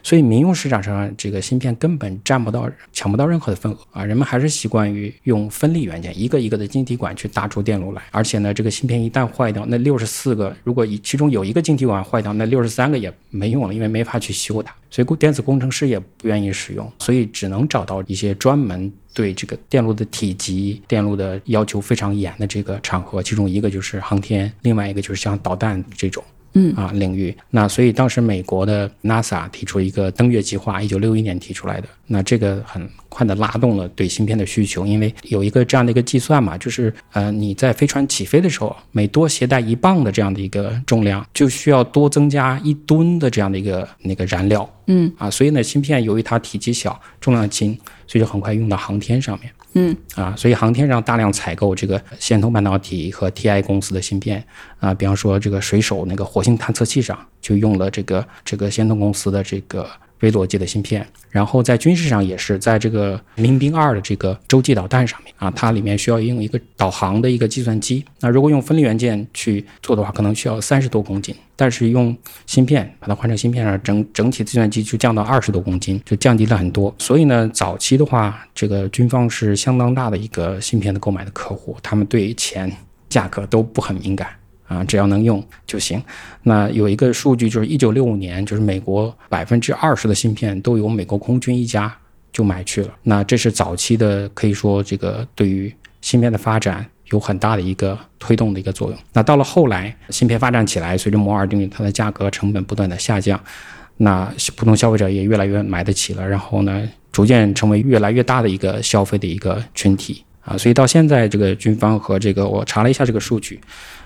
[0.02, 4.04] 所以民用市场上这个芯片根本占不到、抢不到任何的份额啊！
[4.04, 18.92] 人们还是习惯于用分立元件，一个一个的晶体管去打出电路来，而且呢，这个芯片一旦坏掉，那六十四个如果以其中有一个晶体管坏掉，那六十三个也没用了，因为没法去修它，所以电子工程师也不愿意使用，所以只能找到一些专门。
[19.14, 26.24] 对这个电路的体积、电路的要求非常严的这个场合，其中一个就是航天，另外一个就是像导弹这种。
[26.54, 31.88] 嗯啊领域，那所以当时美国的 NASA 提出一个登月计划，一九六一年提出来的。
[32.06, 44.68] 那这个很快的拉动了对芯片的需求，因为有一个这样的一个计算嘛，就是呃你在飞船起飞的时候，每多携带一磅的这样的一个重量，就需要多增加一吨的这样的一个那个燃料。
[44.88, 47.72] 嗯啊，所以呢，芯片由于它体积小、重量轻，
[48.06, 49.50] 所以就很快用到航天上面。
[49.74, 49.96] 嗯。
[50.14, 54.44] 啊，所以航天上大量采购这个仙通半导体和 TI 公司的芯片
[54.78, 59.88] 啊，比方说这个水手那个火星探测器上就用了这个这个仙通公司的这个
[60.22, 72.16] 微逻辑的芯片，然后在军事上也是在这个民兵二的这个洲际导弹上面啊，它里面需要用一个导航的一个计算机，那如果用分离元件去做的话，可能需要三十多公斤，但是用
[72.46, 76.94] 芯片把它换成芯片上，整整体计算机就降到二十多公斤，就降低了很多。
[76.98, 82.70] 所以呢，早期的话，这个军方是相当大的一个芯片的购买的客户，他们对钱、
[83.08, 84.28] 价格都不很敏感。
[84.72, 86.02] 啊，只要能用就行。
[86.42, 91.94] 那有一个数据就是一九六五年，就是美国百分之二十的芯片都由美国空军一家
[92.32, 92.88] 就买去了。
[93.02, 98.98] 那这是早期的，可以说这个对于芯片的发展有很大的一个推动的一个作用。
[99.12, 103.38] 那到了后来，芯片发展起来，随着摩尔定律，它的价格成本不断的下降，
[103.98, 110.56] 那普通消费者也越来越买得起了，然后呢，逐渐成为越来越大的一个消费的一个群体啊。
[110.56, 113.60] 所以到现在，这个军方和这个我查了一下这个数据。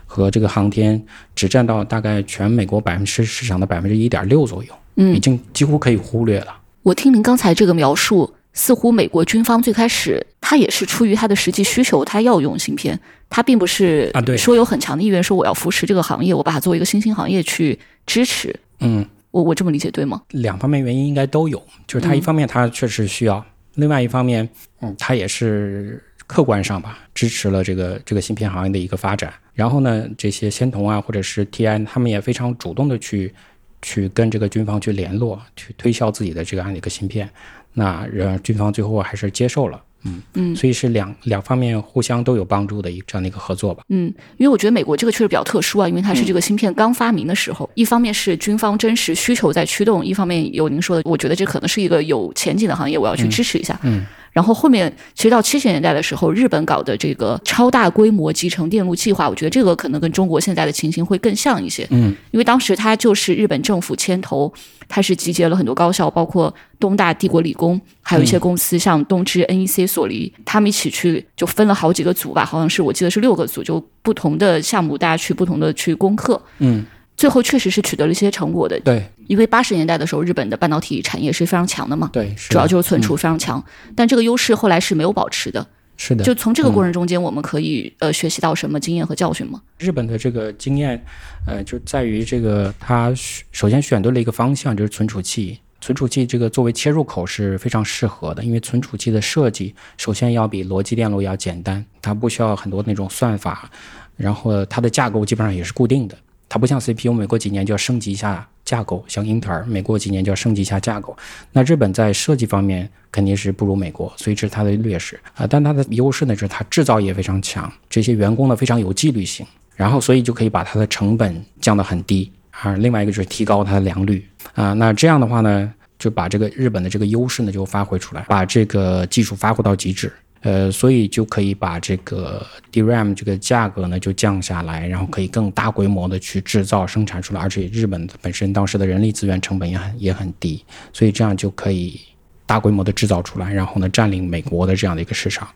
[0.07, 1.04] 和这个航天
[1.34, 6.57] 只占到大概全美国百分之市场的百分之一点六左右，嗯已经几乎可以忽略了。
[6.82, 12.98] 我听您刚才这个描述，似乎美国军方最开始他也是出于他的实际需求，他要用芯片，
[13.28, 18.54] 他并不是啊对说有很强的意愿说我要扶持这个行业，我把它作为一个新兴行业去支持。
[18.78, 20.22] 嗯，我我这么理解对吗？
[20.30, 23.44] 两方面原因应该都有，就是他一方面他确实需要，
[23.74, 24.48] 另外一方面，
[24.80, 29.33] 嗯，他也是客观上吧支持了这个这个芯片行业的一个发展。
[29.55, 33.33] 然后呢，这些仙童啊或者是 TI，他们也非常主动的去
[33.81, 37.29] 去跟这个军方去联络，去推销自己的这样的一个芯片。
[37.72, 39.83] 那呃，军方最后还是接受了。
[40.05, 43.83] 嗯嗯所以是两两方面互相都有帮助的一这样的一个合作吧。
[43.89, 44.07] 嗯，
[44.37, 53.79] 因为我觉得美国这个确实比较特殊啊，因为它是这个芯片刚发明的时候，一方面是军方真实需求在驱动，一方面有您说的，我觉得这可能是一个有前景的行业，我要去支持一下。
[53.83, 54.07] 嗯
[54.37, 61.87] 然后后面其实到七十年代的时候，日本搞的这个超大规模集成电路计划，我觉得这个可能跟中国现在的情形会更像一些。
[61.89, 64.53] 嗯因为当时它就是日本政府牵头，
[64.89, 76.39] 它是集结了很多高校，包括东大、帝国理工，还有一些公司，像东芝、NEC、索尼，他们一起去就分了好几个组吧，好像是我记得是六个组，就不同的项目，大家去不同的去攻克。
[76.59, 76.84] 嗯
[77.16, 78.78] 最后确实是取得了一些成果的。
[78.80, 83.62] 对因为八十年代的时候，日本的半导体产业是非常强的嘛，对，是主要就是存储非常强，
[83.94, 85.66] 但这个优势后来是没有保持的。
[85.96, 89.62] 是的，就从这个过程中间，我们可以呃学习到什么经验和教训吗？
[89.78, 91.02] 日本的这个经验，
[91.46, 93.10] 呃，就在于这个，它
[93.50, 95.58] 首先选对了一个方向，就是存储器。
[95.80, 103.70] 存储器这个作为切入口是非常适合的，因为存储器的设计首先要比逻辑电路要简单，它不需要很多那种算法，
[104.16, 106.16] 然后它的架构基本上也是固定的，
[106.49, 111.16] 它不像 CPU，每过几年就要升级一下架构，像英特尔每过几年就要升级一下架构。
[111.53, 119.44] 那日本在设计方面肯定是不如美国，所以这是它的劣势啊、但它的优势呢，就是它制造业非常强，这些员工呢非常有纪律性，
[119.74, 122.74] 然后所以就可以把它的成本降得很低啊。
[122.76, 124.24] 另外一个就是提高它的良率
[124.55, 124.72] 啊。
[124.72, 130.12] 那这样的话呢，就把这个日本的这个优势呢就发挥出来，把这个技术发挥到极致。
[130.43, 142.01] 呃，所以就可以把这个 DRAM 这个价格呢就降下来，然后可以更大规模的去制造生产出来，而且日本本身当时的人力资源成本也很也很低，所以这样就可以
[142.45, 145.49] 大规模的制造出来，然后呢占领美国的这样的一个市场，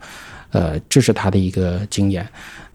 [0.51, 2.27] 呃，这是他的一个经验。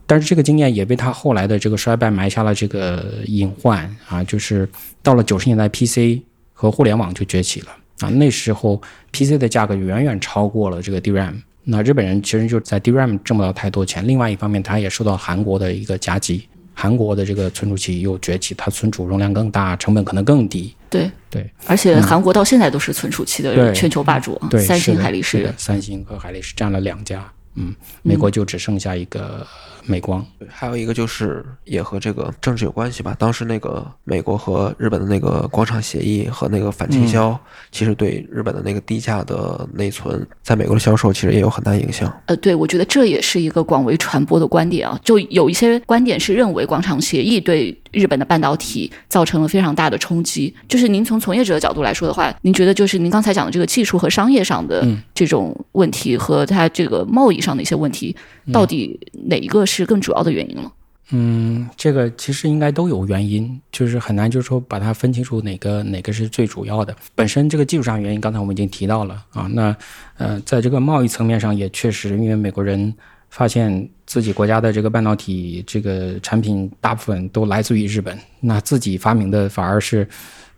[0.07, 4.69] 但是这个经验也被他后来的这个衰败埋下了这个隐患啊，就是
[5.01, 6.21] 到了九十年代，PC
[6.53, 8.79] 和互联网就崛起了啊，那时候
[9.11, 11.41] PC 的价格远远超过了这个 DRAM。
[11.65, 20.73] 那日本人其实就在 DRAM 挣不到太多钱，另外一方面，他也受到韩国的一个夹击，韩国的这个存储器又崛起，它存储容量更大，成本可能更低。
[20.89, 29.45] 对对而且韩国到现在都是存储器的全球霸主三星、海力士，三星和海力士占了两家，嗯，美国就只剩下一个
[29.85, 30.25] 美光。
[30.39, 33.15] 对，还有一个就是也和这个政治有关系吧。
[33.17, 37.37] 当时那个美国和日本的那个广场协议和那个反倾销，
[37.71, 42.11] 其实对日本的那个低价的内存在美国的销售其实也有很大影响。
[42.25, 44.99] 呃，对，我觉得这也是一个广为传播的观点啊。
[45.03, 50.53] 就有一些观点是认为广场协议对日本的半导体造成了非常大的冲击。
[50.67, 58.15] 就是您从从业者的角度来说的话，您觉得就是您刚才讲的这个技术和商业上的这种问题和它这个贸易上的一些问题，
[58.51, 60.71] 到底哪一个是更主要的原因了？
[61.11, 66.95] 嗯，这个其实应该都有原因，就是很难就是说把它分清楚哪个哪个是最主要的。
[67.13, 69.47] 本身这个技术上原因，刚才我们已经提到了啊。
[69.53, 69.75] 那
[70.17, 72.91] 呃，在这个贸易层面上也确实，因为美国人
[73.35, 80.07] 发现自己国家的这个半导体这个产品大部分都来自于日本，那自己发明的反而是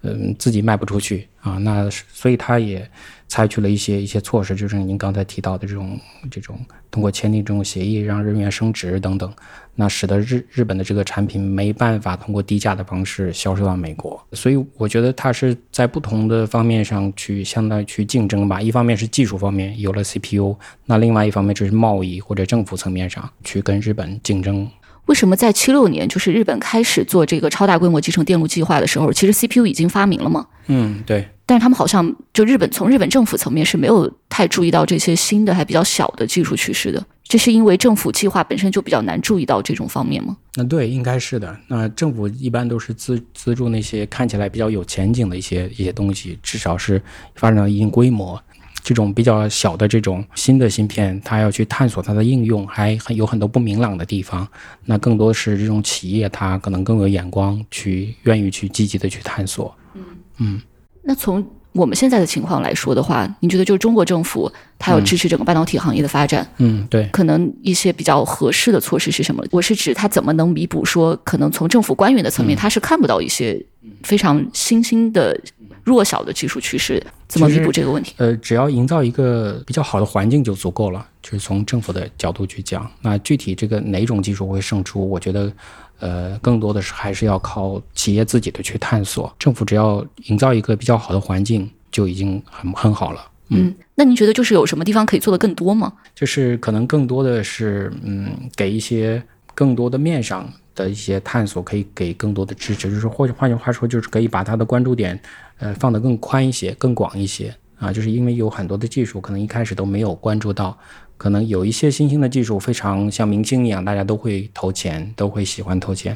[0.02, 1.58] 嗯自己卖不出去啊。
[1.58, 2.90] 那所以他也
[3.28, 9.32] 采取了一些一些措施，就是您刚才提到的这种这种通过签订这种协议让人员升职等等。
[9.80, 18.60] 那使得日日本的这个产品没办法通过低价的方式销售到美国，所以我觉得它是在不同的方面上去相当于去竞争吧。
[18.60, 24.68] 一方面是技术方面有了 CPU，那另外一方面就是贸易或者政府层面上去跟日本竞争。
[25.08, 30.46] 为什么在七六年，就是日本开始做这个超大规模集成电路计划的时候，其实 CPU 已经发明了吗？
[30.68, 37.04] 嗯，对，但是他们好像就日本从日本政府层面是没有太注意到这些新的还比较小的技术趋势的。
[37.24, 40.38] 这是因为政府计划本身就比较难注意到这种方面吗？
[40.56, 41.58] 那对，应该是的。
[41.68, 47.02] 那政府一般都是资资助那些看起来比较有前景的一些一些东西，至少是
[47.36, 48.42] 发展到一定规模。
[48.84, 54.48] 这种比较小的这种新的芯片，它要去探索它的应用，还很有很多不明朗的地方。
[54.86, 59.76] 那更多是这种企业，它可能更有眼光，去愿意去积极的去探索。
[59.94, 60.02] 嗯
[60.40, 60.62] 嗯
[61.04, 67.08] 那从我们现在的情况来说的话，您觉得就是中国政府它要支持整个半导体行业的发展，嗯，对。
[67.14, 69.44] 可能一些比较合适的措施是什么？
[69.52, 73.64] 我是指它怎么能弥补说，可能从政府官员的层面，他是看不到一些
[74.04, 75.40] 非常新兴的
[75.84, 78.14] 弱小的技术趋势，怎么弥补这个问题？
[78.18, 81.06] 呃，只要营造一个比较好的环境就足够了。
[81.22, 85.52] 就是从政府的角度去讲，那具体这个哪种技术会胜出，我觉得，
[86.00, 89.34] 呃，更多的是还是要靠企业自己的去探索。
[89.38, 93.22] 政府只要营造一个比较好的环境，就已经很很好了。
[93.50, 95.92] 嗯，那您觉得就是有什么地方可以做得更多吗？
[96.16, 99.22] 就是可能更多的是，嗯，给一些
[99.54, 102.90] 更多的面上的一些探索，可以给更多的支持。
[102.90, 105.20] 就是或者换句话说，就是可以把它的关注点，
[105.58, 107.92] 呃，放得更宽一些、更广一些啊。
[107.92, 110.78] 就是因为有很多的技术，可能一开始都没有关注到，
[111.18, 116.16] 可能有一些新兴的技术非常像明星一样，大家都会投钱，都会喜欢投钱。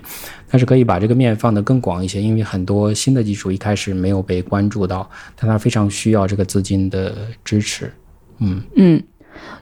[0.49, 7.91] 但是可以把这个面放得更广一些，因为很多新的技术一开始没有被关注到，但它非常需要这个资金的支持。
[8.39, 8.61] 嗯。
[8.75, 9.03] 嗯，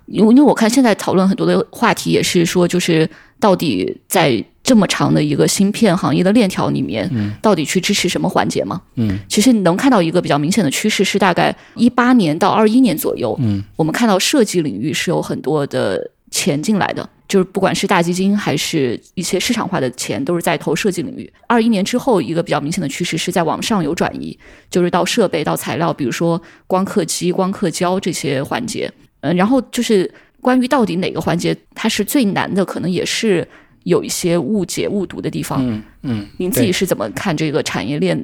[0.08, 7.10] 因为因为我看现在讨论很多的话题也是说，就是到底在这么长的一个芯片行业的链条里面，
[7.42, 8.80] 到底去支持什么环节吗？
[8.98, 21.28] 嗯，其实你能看到一个比较明显的趋势是，大概一八年到二一年左右，嗯，我们看到设计领域是有很多的钱进来的，就是不管是大基金还是一些市场化的钱，都是在投设计领域。
[21.48, 24.38] 二一年之后，一个比较明显的趋势是在往上游转移，
[24.70, 28.92] 就是到设备、到材料，比如说光刻机、光刻胶这些环节。
[29.22, 33.48] 嗯，然后就是关于到底哪个环节它是最难的，可能也是
[33.90, 35.60] 有一些误解、误读的地方。
[35.68, 38.16] 嗯嗯，您自己是怎么看这个产业链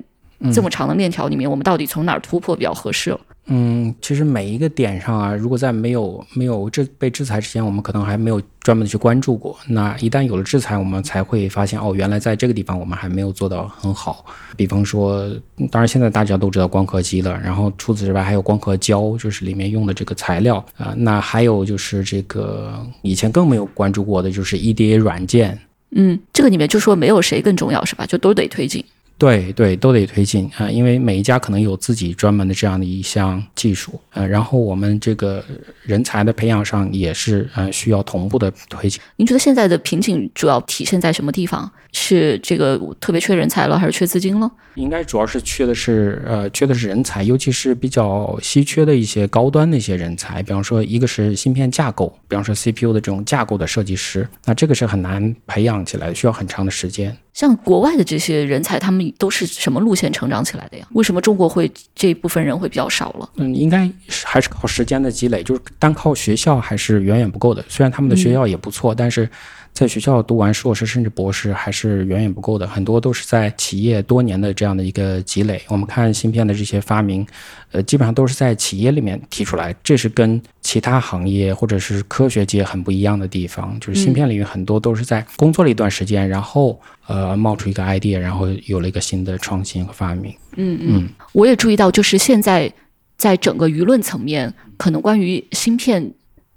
[0.54, 3.18] 这么长的链条里面，我们到底从哪儿突破比较合适？
[3.48, 9.56] 嗯，其实每一个点上啊，如果在没有没有制被制裁之前，我们可能还没有专门的去关注过。
[9.68, 14.26] 那一旦有了制裁，我们才会发现哦，原来在这个地方我们还没有做到很好。
[14.58, 15.30] 比方说，
[15.70, 20.96] 当然现在大家都知道光刻机了，然后除此之外还有光刻胶，就是里面用的这个材料啊。
[20.98, 25.60] 那还有就是这个以前更没有关注过的就是 EDA 软件。
[25.92, 28.08] 嗯，这个里面就说没有谁更重要是吧？
[28.08, 28.84] 就都得推进。
[29.18, 35.44] 对对，都得推进啊，因为每一家可能有自己专门的这样的一项技术，呃，然后我们这个
[35.84, 39.00] 人才的培养上也是呃需要同步的推进。
[39.16, 41.72] 您觉得现在的瓶颈主要体现在什么地方？
[41.94, 44.52] 是这个特别缺人才了，还是缺资金了？
[44.74, 57.16] 应该主要是缺的是呃缺的是人才，尤其是比较稀缺的一些高端的一些人才，比方说一个是芯片架构，比方说 CPU 的这种架构的设计师，那这个是很难培养起来，需要很长的时间。
[57.36, 60.88] 像国外的这些人才，他们都是什么路线成长起来的呀？
[60.94, 63.30] 为什么中国会这一部分人会比较少了？
[63.36, 67.64] 嗯，应该是还是靠时间的积累，就是单靠学校还是远远不够的。
[67.68, 69.30] 虽然他们的学校也不错，但是
[69.76, 72.66] 在学校读完硕士甚至博士还是远远不够的。
[72.66, 75.62] 很多都是在企业多年的这样的一个积累。
[75.68, 77.28] 我们看芯片的这些发明，
[77.72, 83.78] 呃，基本上都是在企业里面提出来，这是跟其他行业或者是科学界很不一样的地方。
[83.80, 86.82] 就是芯片领域很多都是在工作了一段时间，然后。
[87.08, 90.34] 呃，冒出一个 idea，然后有了一个新的创新和发明。
[90.56, 92.74] 嗯嗯，我也注意到，就是现在
[93.16, 96.12] 在整个舆论层面，可能关于芯片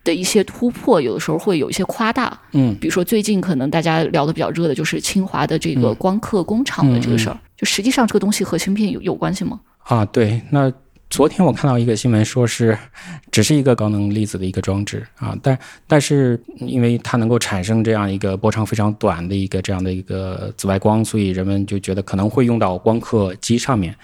[0.09, 2.36] 的一些突破，有的时候会有一些夸大。
[2.52, 9.61] 嗯，比如说最近可能大家聊的比较热的就是清华的这个光刻工厂的这个事儿，就实际上这个东西和芯片有有关系吗？
[9.84, 10.72] 啊，对，那。
[11.11, 12.76] 昨天我看到一个新闻，说是
[13.30, 23.96] 只是一个高能粒子的一个装置啊，但但是因为它能够产生这样一个波长非常短的一个这样的一个紫外光，所以人们就觉得可能会用到光刻机上面。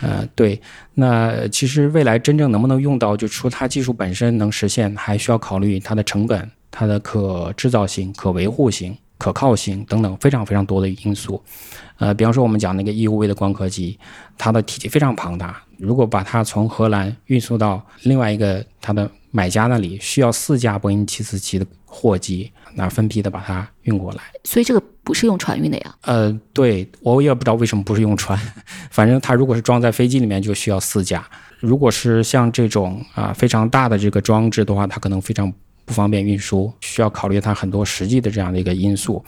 [0.00, 0.60] 呃，对，
[0.94, 8.96] 那其实未来真正能不能用到，就除它技术本身能实现，还需要考虑它的成本、它的可制造性、可维护性。
[9.18, 11.42] 可靠性等等非常非常多的因素，
[11.96, 13.98] 呃，比方说我们讲那个 EUV 的光刻机，
[14.36, 24.20] 它的体积非常庞大，如果把它从荷兰运输到另外一个它的买家那里，需要四架波音七四七的货机，那分批的把它运过来。
[24.44, 25.94] 所以这个不是用船运的呀？
[26.02, 28.38] 呃，对我也不知道为什么不是用船，
[28.90, 31.26] 反正它如果是装在飞机里面，就需要四架。
[31.60, 35.50] 如果是像这种啊非常大的这个装置的话，它可能非常。
[35.88, 39.24] 不方便运输，需要考虑它很多实际的这样的一个因素。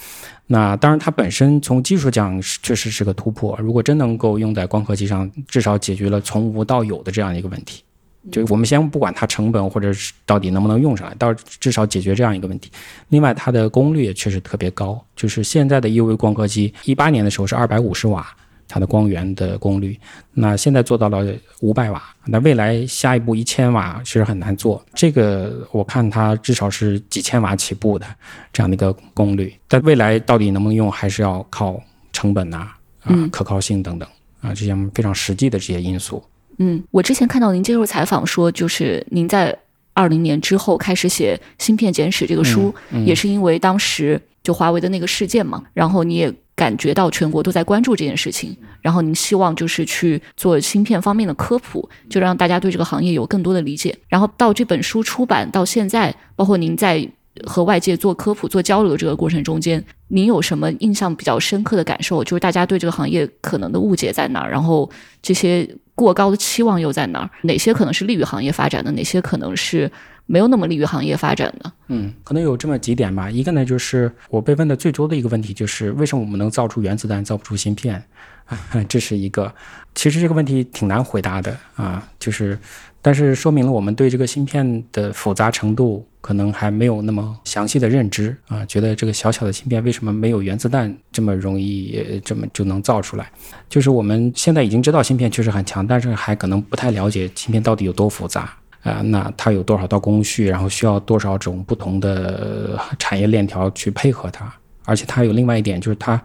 [0.49, 3.57] 那当然，它本身从技术讲确实是个突破。
[3.63, 7.85] 如果真能够用在光刻机上，至少解决了从无到有的这样一个问题。
[8.31, 12.71] 就我们先不管它成本或者是到底能不能用上来，到至少解决这样一个问题。
[13.09, 18.27] 另外，它的功率也确实特别高，就是现在的 EUV 光刻机，一八年的时候是二百五十瓦。
[18.71, 19.99] 它的光源的功率，
[20.35, 21.25] 那现在做到了
[21.61, 24.85] 五百瓦，那未来下一步一千瓦其实很难做。
[24.93, 28.05] 这个我看它至少是几千瓦起步的
[28.53, 32.71] 这样的一个功率，但未来到底能不能用，还是要靠成本呐、
[33.05, 34.07] 啊、可靠性等等
[34.43, 36.23] 啊这些非常实际的这些因素。
[36.59, 39.57] 嗯，我之前看到您接受采访说，就是您在
[39.95, 46.33] 二零年之后开始写《芯片简史》这个书，也是因为当时就华为的那个事件嘛，然后你也。
[46.59, 53.97] 感觉到全国都在关注这件事情，然后您希望就是去做芯片方面的科普，就让大家对这个行业有更多的理解。
[54.09, 57.09] 然后到这本书出版到现在，包括您在
[57.47, 62.23] 和外界做科普、做交流的这个过程中间，您有什么印象比较深刻的感受？
[62.25, 64.51] 就是大家对这个行业可能的误解在哪儿？
[64.51, 64.91] 然后
[65.23, 67.31] 这些过高的期望又在哪儿？
[67.43, 68.91] 哪些可能是利于行业发展的？
[68.93, 69.91] 哪些可能是？
[70.31, 73.31] 没有那么利于行业发展的，嗯，可能有这么几点吧。
[73.31, 78.05] 一个呢，就是我被问的最多的一个问题，就是为什么我们能造出原子弹，造不出芯片？
[78.91, 79.51] 这是一个，
[79.95, 82.07] 其实这个问题挺难回答的啊。
[82.19, 82.59] 就是，
[83.01, 88.65] 但是说明了我们对这个芯片的复杂程度可能还没有那么详细的认知啊。
[88.67, 93.31] 觉得这个小小的芯片为什么没有原子弹这么容易，这么就能造出来？
[93.69, 98.53] 就是我们现在已经知道芯片确实很强，但是还可能不太了解芯片到底有多复杂。
[98.85, 104.51] 啊，那它有多少道工序，然后需要多少种不同的产业链条去配合它？
[104.85, 106.19] 而且它有另外一点，就是它，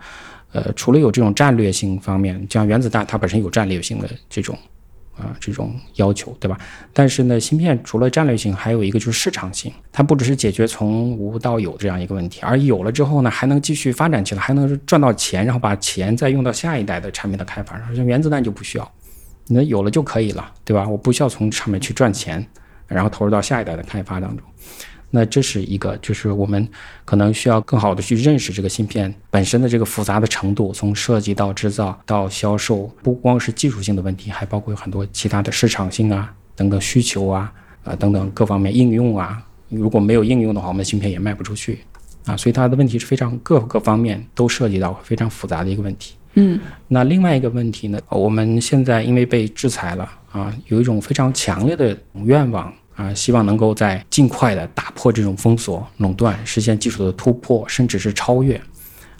[0.51, 4.55] 呃，除了有这种战略性方面，像原子弹，它本身有战略性的这种
[5.17, 6.57] 啊这种要求，对吧？
[6.91, 17.95] 但是呢，芯片除了战略性，还有一个就是市场性，它不只是解决从无到有这样一个问题，而有了之后呢，还能继续发展起来，还能赚到钱，然后把钱再用到下一代的产品的开发上。
[17.95, 18.91] 像原子弹就不需要，
[19.47, 20.87] 那有了就可以了，对吧？
[20.87, 22.45] 我不需要从上面去赚钱，
[22.87, 24.45] 然后投入到下一代的开发当中。
[25.15, 26.67] 那这是一个，就是我们
[27.05, 37.53] 可能需要更好的去认识这个芯片本身的这个复杂的程度，从设计到制造到销售，不光是技术性的问题，还包括有很多其他的市场性啊等等需求啊
[37.83, 39.39] 啊等等各方面应用啊。
[39.69, 41.81] 如果没有应用的话，我们的芯片也卖不出去
[42.25, 42.35] 啊。
[42.35, 46.15] 所以它的问题是非常各个方面都涉及到非常复杂的一个问题。
[46.33, 51.95] 嗯，那另外一个问题呢，我们现在因为被制裁了啊，有一种非常强烈的
[52.25, 52.73] 愿望。
[52.95, 58.59] 啊，希望能够在尽快的打破这种封锁、垄断，实现技术的突破，甚至是超越，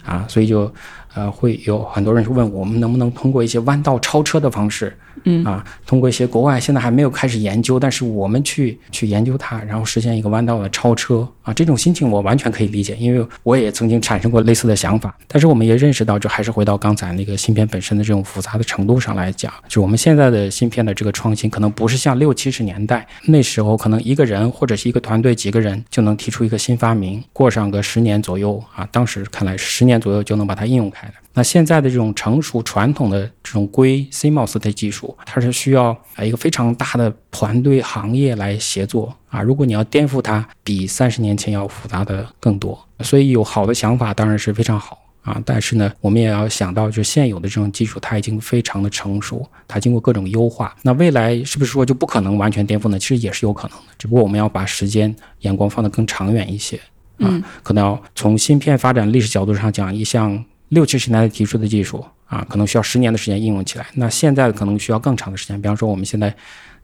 [0.04, 0.72] 啊，所以就，
[1.14, 4.96] 呃，会有很多人问我们能不能通过一些弯道超车的方式。
[5.24, 15.16] 嗯啊，通过一些国外现在还没有开始研究，但是我们去去研究它，然后实现一个弯道的超车啊，这种心情我完全可以理解，因为我也曾经产生过类似的想法。
[15.28, 31.14] 但是我们也认识到，就还是回到刚才那个芯片本身的这种复杂的程度上来讲，就我们现在的芯片的这个创新，可能不是像六七十年代那时候，可能一个人或者是一个团队几个人就能提出一个新发明，过上个十年左右啊，当时看来十年左右就能把它应用开的。
[31.36, 39.42] 那现在的这种成熟传统的这种硅 CMOS 的技术，它是需要啊一个非常大的团队行业来协作啊。
[39.42, 42.78] 如果你要颠覆它，比三十年前要复杂的更多。
[43.00, 50.72] 所以有好的想法当然是非常好啊，但是呢，我们也要想到，就现有的这种技术它已经非常的成熟，它经过各种优化。
[50.82, 52.96] 那未来是不是说就不可能完全颠覆呢？
[52.96, 56.78] 其实也是有可能的，只不过我们要把时间眼光放得更长远一些
[57.18, 57.42] 啊。
[57.64, 60.44] 可能要从芯片发展历史角度上讲，一项。
[60.68, 63.86] 六七十年代提出的技术啊，可能需要十年的时间应用起来。
[63.94, 65.60] 那现在可能需要更长的时间。
[65.60, 66.34] 比方说，我们现在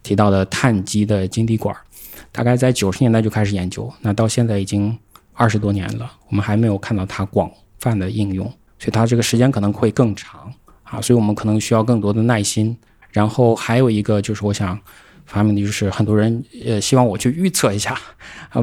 [0.03, 1.74] 提到的碳基的晶体管，
[2.31, 4.97] 大概在九十年代就开始研究，那到现在已经
[5.33, 8.47] 二十多年了，我们还没有看到它广泛的应用，
[8.78, 10.53] 所以它这个时间可能会更长
[10.85, 11.01] 啊。
[11.01, 12.76] 所以我们可能需要更多的耐心。
[13.11, 14.78] 然后还有一个就是，我想
[15.26, 17.99] 发明的就是很多人呃希望我去预测一下，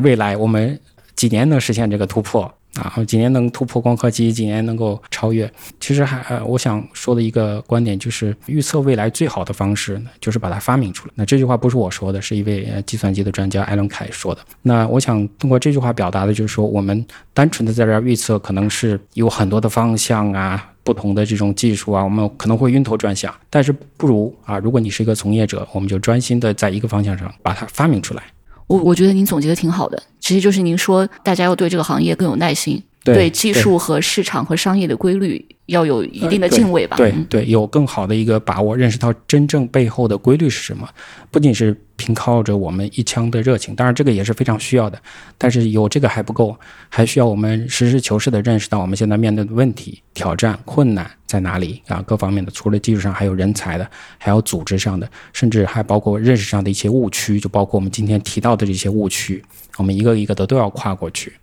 [0.02, 0.80] 未来我们
[1.16, 2.54] 几年能实现这个突破。
[2.78, 5.52] 啊，几年能突破光刻机，几年能够超越。
[5.80, 11.14] 其实还，呃，我想说的一个观点就是，预测未来最好的方式呢，就是把它发明出来。
[11.16, 14.42] 那这句话不是我说的，是一位计算机的专家艾伦凯说的。
[14.62, 23.34] 那我想通过这句话表达的就是说，我们单纯的在这儿预测，可能是有很多的方向啊，不同的这种技术啊，我们可能会晕头转向。
[23.50, 28.24] 但是不如啊，如果你是一个从业者，我们就专心的在一个方向上把它发明出来。
[28.68, 32.82] 我我觉得您总结的挺好的，其实就是您说大家要对这个行业更有耐心，
[33.14, 36.98] 对技术和市场和商业的规律要有一定的敬畏吧。
[36.98, 40.88] 对对，有更好的一个把握，认识到真正背后的规律是什么，
[41.32, 41.76] 不仅是。
[42.00, 45.02] 凭靠着我们一腔的热情，当然这个也是非常需要的，
[45.36, 46.56] 但是有这个还不够，
[46.90, 52.00] 还需要我们实事求是的认识到我们现在面对的问题、挑战、困难在哪里啊？
[52.06, 53.90] 各方面的，除了技术上，还有人才的，
[54.20, 59.44] 还有组织上的，甚至还包括认识上的一些误区，就包括我们今天提到的这些误区，
[59.78, 61.34] 我们一个一个的都要跨过去。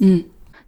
[0.00, 0.20] 嗯，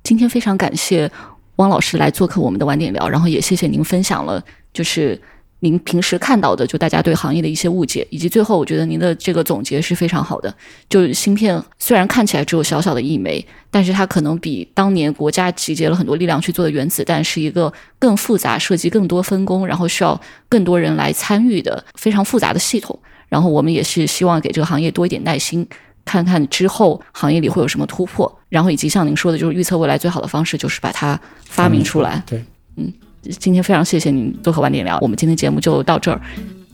[0.04, 1.10] 今天非常感谢
[1.56, 4.40] 汪老师来做客我们的晚点聊，然后也谢谢您分享了，
[4.72, 5.20] 就是。
[5.60, 10.54] 您平时看到的，就大家对行业的一些误解，以及最后，我觉得您的这个总结是非常好的。
[10.90, 22.98] 就芯片虽然看起来只有小小的一枚，但是它可能比当年国家集结了很多力量去做的原子弹是一个更复杂、涉及更多分工，然后需要更多人来参与的非常复杂的系统。
[23.30, 25.66] 然后我们也是希望给这个行业多一点耐心，
[26.04, 28.32] 看看之后行业里会有什么突破。
[28.48, 32.22] 然后以及像您说的，就是预测未来最好的方式就是把它发明出来。
[32.26, 32.44] 对，
[32.76, 32.92] 嗯。
[33.38, 36.20] 今天非常谢谢您做客晚点聊，我们今天节目就到这儿，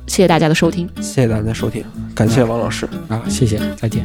[0.08, 4.04] 谢谢大家的收听，谢谢大家的收听，感谢王老师啊，谢谢，再见。